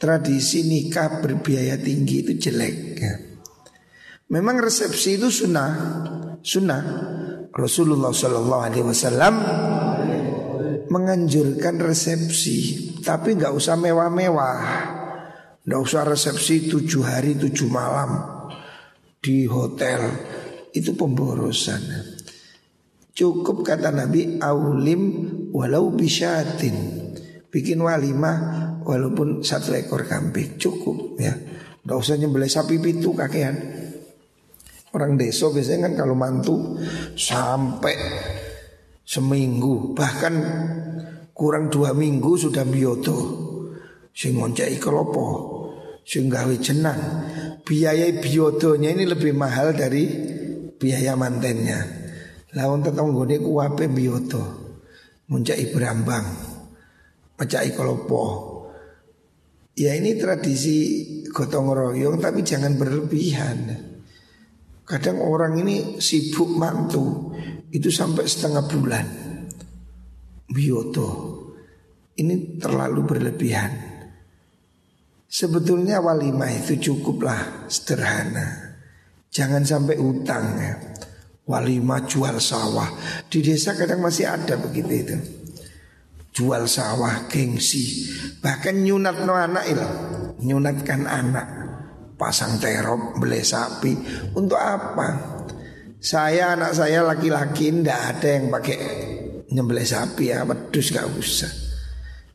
Tradisi 0.00 0.64
nikah 0.64 1.20
berbiaya 1.20 1.76
tinggi 1.76 2.24
itu 2.24 2.32
jelek. 2.40 2.76
Memang 4.30 4.56
resepsi 4.62 5.20
itu 5.20 5.28
sunnah, 5.28 5.72
sunnah. 6.40 6.82
Rasulullah 7.50 8.14
Shallallahu 8.14 8.62
Alaihi 8.62 8.86
Wasallam 8.86 9.34
menganjurkan 10.86 11.82
resepsi, 11.82 12.58
tapi 13.02 13.34
nggak 13.34 13.50
usah 13.50 13.74
mewah-mewah, 13.74 14.58
nggak 15.66 15.80
usah 15.82 16.06
resepsi 16.06 16.70
tujuh 16.70 17.02
hari 17.02 17.34
tujuh 17.38 17.66
malam 17.66 18.22
di 19.18 19.50
hotel, 19.50 20.00
itu 20.72 20.94
pemborosan. 20.94 22.09
Cukup 23.20 23.60
kata 23.60 23.92
Nabi 23.92 24.40
aulim 24.40 25.28
walau 25.52 25.92
bisyatin. 25.92 27.04
Bikin 27.52 27.84
walimah 27.84 28.80
walaupun 28.80 29.44
satu 29.44 29.76
ekor 29.76 30.08
kambing 30.08 30.56
cukup 30.56 31.20
ya. 31.20 31.36
Gak 31.84 32.00
usah 32.00 32.16
nyembelih 32.16 32.48
sapi 32.48 32.80
pitu 32.80 33.12
kakean. 33.12 33.60
Orang 34.96 35.20
desa 35.20 35.52
biasanya 35.52 35.92
kan 35.92 36.00
kalau 36.00 36.16
mantu 36.16 36.80
sampai 37.12 37.92
seminggu 39.04 39.92
bahkan 39.92 40.40
kurang 41.36 41.68
dua 41.68 41.92
minggu 41.92 42.40
sudah 42.40 42.64
bioto 42.64 43.18
sing 44.16 44.40
ngoncai 44.40 44.80
kelopo 44.80 45.26
sing 46.02 46.26
gawe 46.26 46.56
jenang 46.58 46.98
biaya 47.62 48.08
biotonya 48.16 48.96
ini 48.96 49.04
lebih 49.06 49.36
mahal 49.36 49.76
dari 49.76 50.08
biaya 50.74 51.14
mantennya 51.14 51.99
Lawan 52.50 52.82
tetanggone 52.82 53.38
kuwape 53.38 53.86
biyoto. 53.86 54.42
Muncai 55.30 55.70
berambang. 55.70 56.26
Macai 57.38 57.70
kolopo. 57.70 58.22
Ya 59.78 59.94
ini 59.94 60.18
tradisi 60.18 61.06
gotong 61.30 61.70
royong 61.70 62.18
tapi 62.18 62.42
jangan 62.42 62.74
berlebihan. 62.74 63.58
Kadang 64.82 65.22
orang 65.22 65.62
ini 65.62 66.02
sibuk 66.02 66.50
mantu 66.58 67.30
itu 67.70 67.86
sampai 67.86 68.26
setengah 68.26 68.66
bulan. 68.66 69.06
Biyoto. 70.50 71.08
Ini 72.18 72.58
terlalu 72.58 73.00
berlebihan. 73.06 73.72
Sebetulnya 75.30 76.02
walimah 76.02 76.50
itu 76.50 76.90
cukuplah 76.90 77.70
sederhana. 77.70 78.74
Jangan 79.30 79.62
sampai 79.62 79.94
utang 79.94 80.58
ya 80.58 80.89
walimah 81.50 82.06
jual 82.06 82.38
sawah. 82.38 82.86
Di 83.26 83.42
desa 83.42 83.74
kadang 83.74 83.98
masih 83.98 84.30
ada 84.30 84.54
begitu 84.54 84.92
itu. 84.94 85.16
Jual 86.30 86.70
sawah 86.70 87.26
gengsi. 87.26 88.06
Bahkan 88.38 88.86
nyunat 88.86 89.26
no 89.26 89.34
anak 89.34 89.64
itu. 89.66 89.88
Nyunatkan 90.46 91.10
anak. 91.10 91.46
Pasang 92.14 92.62
terop, 92.62 93.18
beli 93.18 93.42
sapi. 93.42 93.98
Untuk 94.38 94.60
apa? 94.60 95.42
Saya 95.98 96.54
anak 96.54 96.78
saya 96.78 97.02
laki-laki 97.04 97.74
ndak 97.74 98.00
ada 98.16 98.28
yang 98.38 98.48
pakai 98.48 98.78
nyembelih 99.52 99.84
sapi 99.84 100.32
ya, 100.32 100.46
wedus 100.46 100.94
gak 100.94 101.10
usah. 101.18 101.50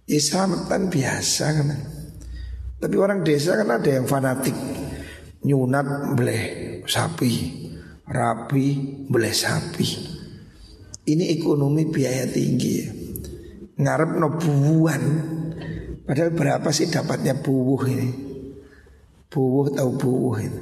Islamatan 0.06 0.92
biasa 0.92 1.46
kan. 1.50 1.70
Tapi 2.78 2.96
orang 3.00 3.26
desa 3.26 3.58
kan 3.58 3.72
ada 3.74 3.90
yang 3.90 4.06
fanatik 4.06 4.54
nyunat 5.46 6.14
beli 6.18 6.40
sapi 6.86 7.65
rapi, 8.10 8.68
boleh 9.10 9.34
sapi. 9.34 9.90
Ini 11.06 11.38
ekonomi 11.38 11.86
biaya 11.86 12.26
tinggi 12.26 12.72
ya. 12.82 12.90
Ngarep 13.78 14.12
no 14.18 14.30
buuhan. 14.38 15.04
Padahal 16.06 16.32
berapa 16.34 16.70
sih 16.70 16.90
dapatnya 16.90 17.38
buuh 17.42 17.82
ini? 17.90 18.10
Buuh 19.30 19.74
tahu 19.74 19.92
buuh 19.98 20.36
ini. 20.42 20.60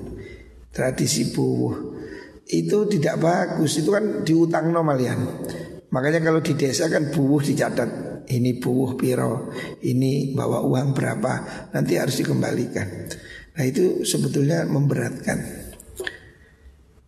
Tradisi 0.73 1.31
buuh 1.31 1.73
itu 2.47 2.77
tidak 2.91 3.15
bagus. 3.23 3.79
Itu 3.79 3.95
kan 3.95 4.27
diutang 4.27 4.71
no 4.71 4.83
malian. 4.83 5.47
Makanya 5.93 6.19
kalau 6.25 6.41
di 6.43 6.57
desa 6.59 6.91
kan 6.91 7.11
buuh 7.11 7.39
dicatat. 7.39 8.11
Ini 8.23 8.55
buuh 8.55 8.95
piro, 8.95 9.51
ini 9.83 10.31
bawa 10.31 10.63
uang 10.63 10.95
berapa, 10.95 11.33
nanti 11.75 11.99
harus 11.99 12.23
dikembalikan. 12.23 13.11
Nah 13.51 13.63
itu 13.67 14.07
sebetulnya 14.07 14.63
memberatkan 14.63 15.62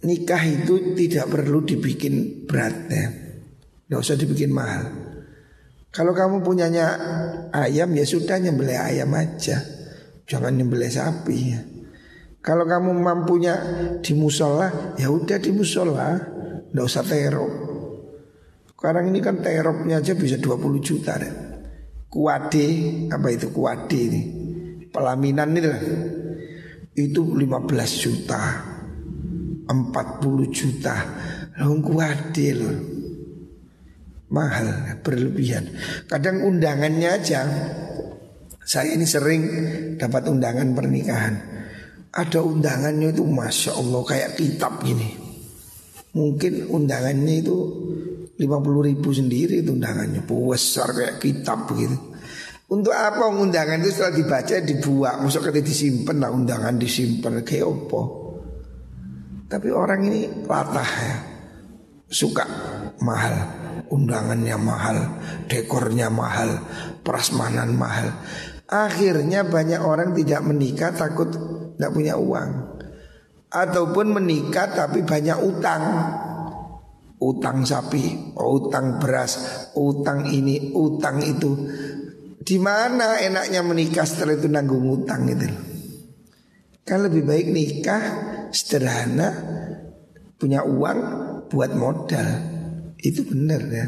nikah 0.04 0.44
itu 0.44 0.98
tidak 0.98 1.32
perlu 1.32 1.64
dibikin 1.64 2.44
berat 2.50 2.76
ya. 2.92 3.08
Nggak 3.88 4.02
usah 4.02 4.18
dibikin 4.18 4.52
mahal. 4.52 4.92
Kalau 5.94 6.12
kamu 6.12 6.44
punyanya 6.44 6.86
ayam 7.56 7.96
ya 7.96 8.04
sudah 8.04 8.36
nyembelih 8.36 8.76
ayam 8.76 9.16
aja. 9.16 9.64
Jangan 10.26 10.52
nyembelih 10.58 10.92
sapi 10.92 11.38
ya. 11.56 11.62
Kalau 12.44 12.68
kamu 12.68 12.92
mampunya 13.00 13.56
di 14.04 14.12
musola 14.18 14.98
ya 15.00 15.08
udah 15.08 15.38
di 15.40 15.52
musola. 15.56 16.20
Nggak 16.76 16.86
usah 16.86 17.04
terop. 17.08 17.54
Sekarang 18.76 19.08
ini 19.08 19.24
kan 19.24 19.40
teropnya 19.40 20.04
aja 20.04 20.12
bisa 20.18 20.36
20 20.36 20.84
juta 20.84 21.16
deh. 21.16 21.34
Kuade 22.12 22.68
apa 23.08 23.28
itu 23.32 23.48
kuade 23.56 24.00
ini? 24.00 24.22
Pelaminan 24.92 25.56
ini 25.56 25.62
lah. 25.64 25.82
Itu 26.96 27.24
15 27.24 28.04
juta 28.04 28.75
40 29.68 30.50
juta. 30.54 30.96
Kuade 31.56 32.48
loh 32.52 32.78
Mahal 34.36 35.00
berlebihan. 35.00 35.72
Kadang 36.10 36.44
undangannya 36.44 37.10
aja 37.16 37.42
Saya 38.66 38.98
ini 38.98 39.06
sering 39.06 39.44
dapat 40.02 40.26
undangan 40.26 40.74
pernikahan. 40.74 41.38
Ada 42.10 42.42
undangannya 42.42 43.14
itu 43.14 43.22
Masya 43.22 43.78
Allah 43.78 44.02
kayak 44.02 44.42
kitab 44.42 44.82
gini. 44.82 45.14
Mungkin 46.18 46.74
undangannya 46.74 47.46
itu 47.46 47.58
50 48.42 48.90
ribu 48.90 49.14
sendiri 49.14 49.62
itu 49.62 49.70
undangannya. 49.70 50.26
Besar 50.26 50.98
kayak 50.98 51.22
kitab 51.22 51.70
begitu 51.70 52.16
untuk 52.66 52.98
apa 52.98 53.30
undangan 53.30 53.78
itu 53.78 53.94
setelah 53.94 54.14
dibaca 54.18 54.56
dibuat 54.66 55.16
Maksudnya 55.22 55.62
disimpan 55.62 56.18
lah 56.18 56.34
undangan 56.34 56.74
disimpan. 56.82 57.46
Kayak 57.46 57.70
apa 57.70 58.02
tapi 59.46 59.70
orang 59.70 60.02
ini 60.10 60.22
latah 60.46 60.92
ya. 61.06 61.16
Suka 62.06 62.46
mahal 63.02 63.34
Undangannya 63.90 64.58
mahal 64.62 64.98
Dekornya 65.46 66.10
mahal 66.10 66.62
Prasmanan 67.06 67.78
mahal. 67.78 68.10
Akhirnya 68.66 69.46
banyak 69.46 69.82
orang 69.82 70.18
tidak 70.18 70.42
menikah 70.46 70.94
Takut 70.94 71.30
tidak 71.78 71.92
punya 71.94 72.18
uang. 72.18 72.50
Ataupun 73.54 74.18
menikah 74.18 74.74
tapi 74.74 75.06
banyak 75.06 75.38
utang. 75.38 75.84
Utang 77.22 77.62
sapi 77.66 78.34
Utang 78.34 78.98
beras 78.98 79.38
Utang 79.78 80.26
ini 80.26 80.74
Utang 80.74 81.22
itu. 81.22 81.54
Di 82.42 82.58
mana 82.62 83.18
enaknya 83.22 83.62
menikah 83.66 84.06
setelah 84.06 84.38
itu 84.38 84.46
nanggung 84.46 84.86
utang 84.86 85.26
itu 85.26 85.50
Kan 86.86 87.02
lebih 87.10 87.26
baik 87.26 87.50
nikah 87.50 88.35
sederhana 88.56 89.36
punya 90.40 90.64
uang 90.64 91.00
buat 91.52 91.76
modal. 91.76 92.28
Itu 92.96 93.28
benar 93.28 93.62
ya. 93.68 93.88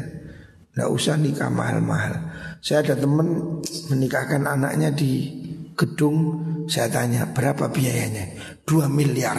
Tidak 0.76 0.88
usah 0.92 1.16
nikah 1.18 1.50
mahal-mahal. 1.50 2.14
Saya 2.60 2.84
ada 2.84 2.94
teman 3.00 3.58
menikahkan 3.88 4.44
anaknya 4.44 4.92
di 4.92 5.26
gedung. 5.74 6.44
Saya 6.68 6.92
tanya 6.92 7.24
berapa 7.32 7.72
biayanya? 7.72 8.60
2 8.68 8.86
miliar. 8.92 9.38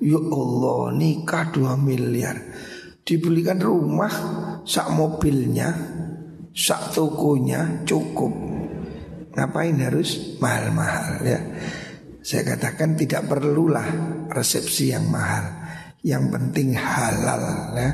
Ya 0.00 0.18
Allah 0.18 0.96
nikah 0.96 1.52
2 1.52 1.76
miliar. 1.76 2.40
Dibelikan 3.02 3.58
rumah 3.58 4.14
Sak 4.62 4.94
mobilnya 4.94 5.74
Sak 6.54 6.94
tokonya 6.94 7.84
cukup. 7.84 8.30
Ngapain 9.34 9.76
harus 9.80 10.38
mahal-mahal 10.38 11.24
ya 11.24 11.40
Saya 12.22 12.54
katakan 12.54 12.94
tidak 12.94 13.26
perlulah 13.26 13.86
resepsi 14.30 14.94
yang 14.94 15.10
mahal 15.10 15.42
Yang 16.06 16.24
penting 16.30 16.68
halal 16.78 17.42
ya 17.74 17.90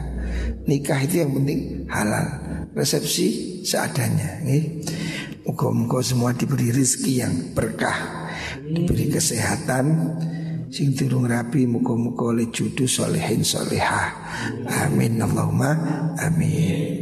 Nikah 0.69 1.01
itu 1.01 1.25
yang 1.25 1.33
penting 1.33 1.89
halal 1.89 2.27
resepsi 2.77 3.59
seadanya. 3.65 4.45
Muka-muka 5.49 6.05
semua 6.05 6.37
diberi 6.37 6.69
rezeki 6.69 7.13
yang 7.25 7.35
berkah, 7.57 8.29
diberi 8.69 9.09
kesehatan, 9.09 9.87
sing 10.69 10.93
turung 10.93 11.25
rapi 11.25 11.65
muka-muka 11.65 12.37
oleh 12.37 12.53
judu 12.53 12.85
solehin 12.85 13.41
solehah. 13.41 14.13
Amin 14.85 15.17
Allahumma 15.25 15.73
amin. 16.21 16.99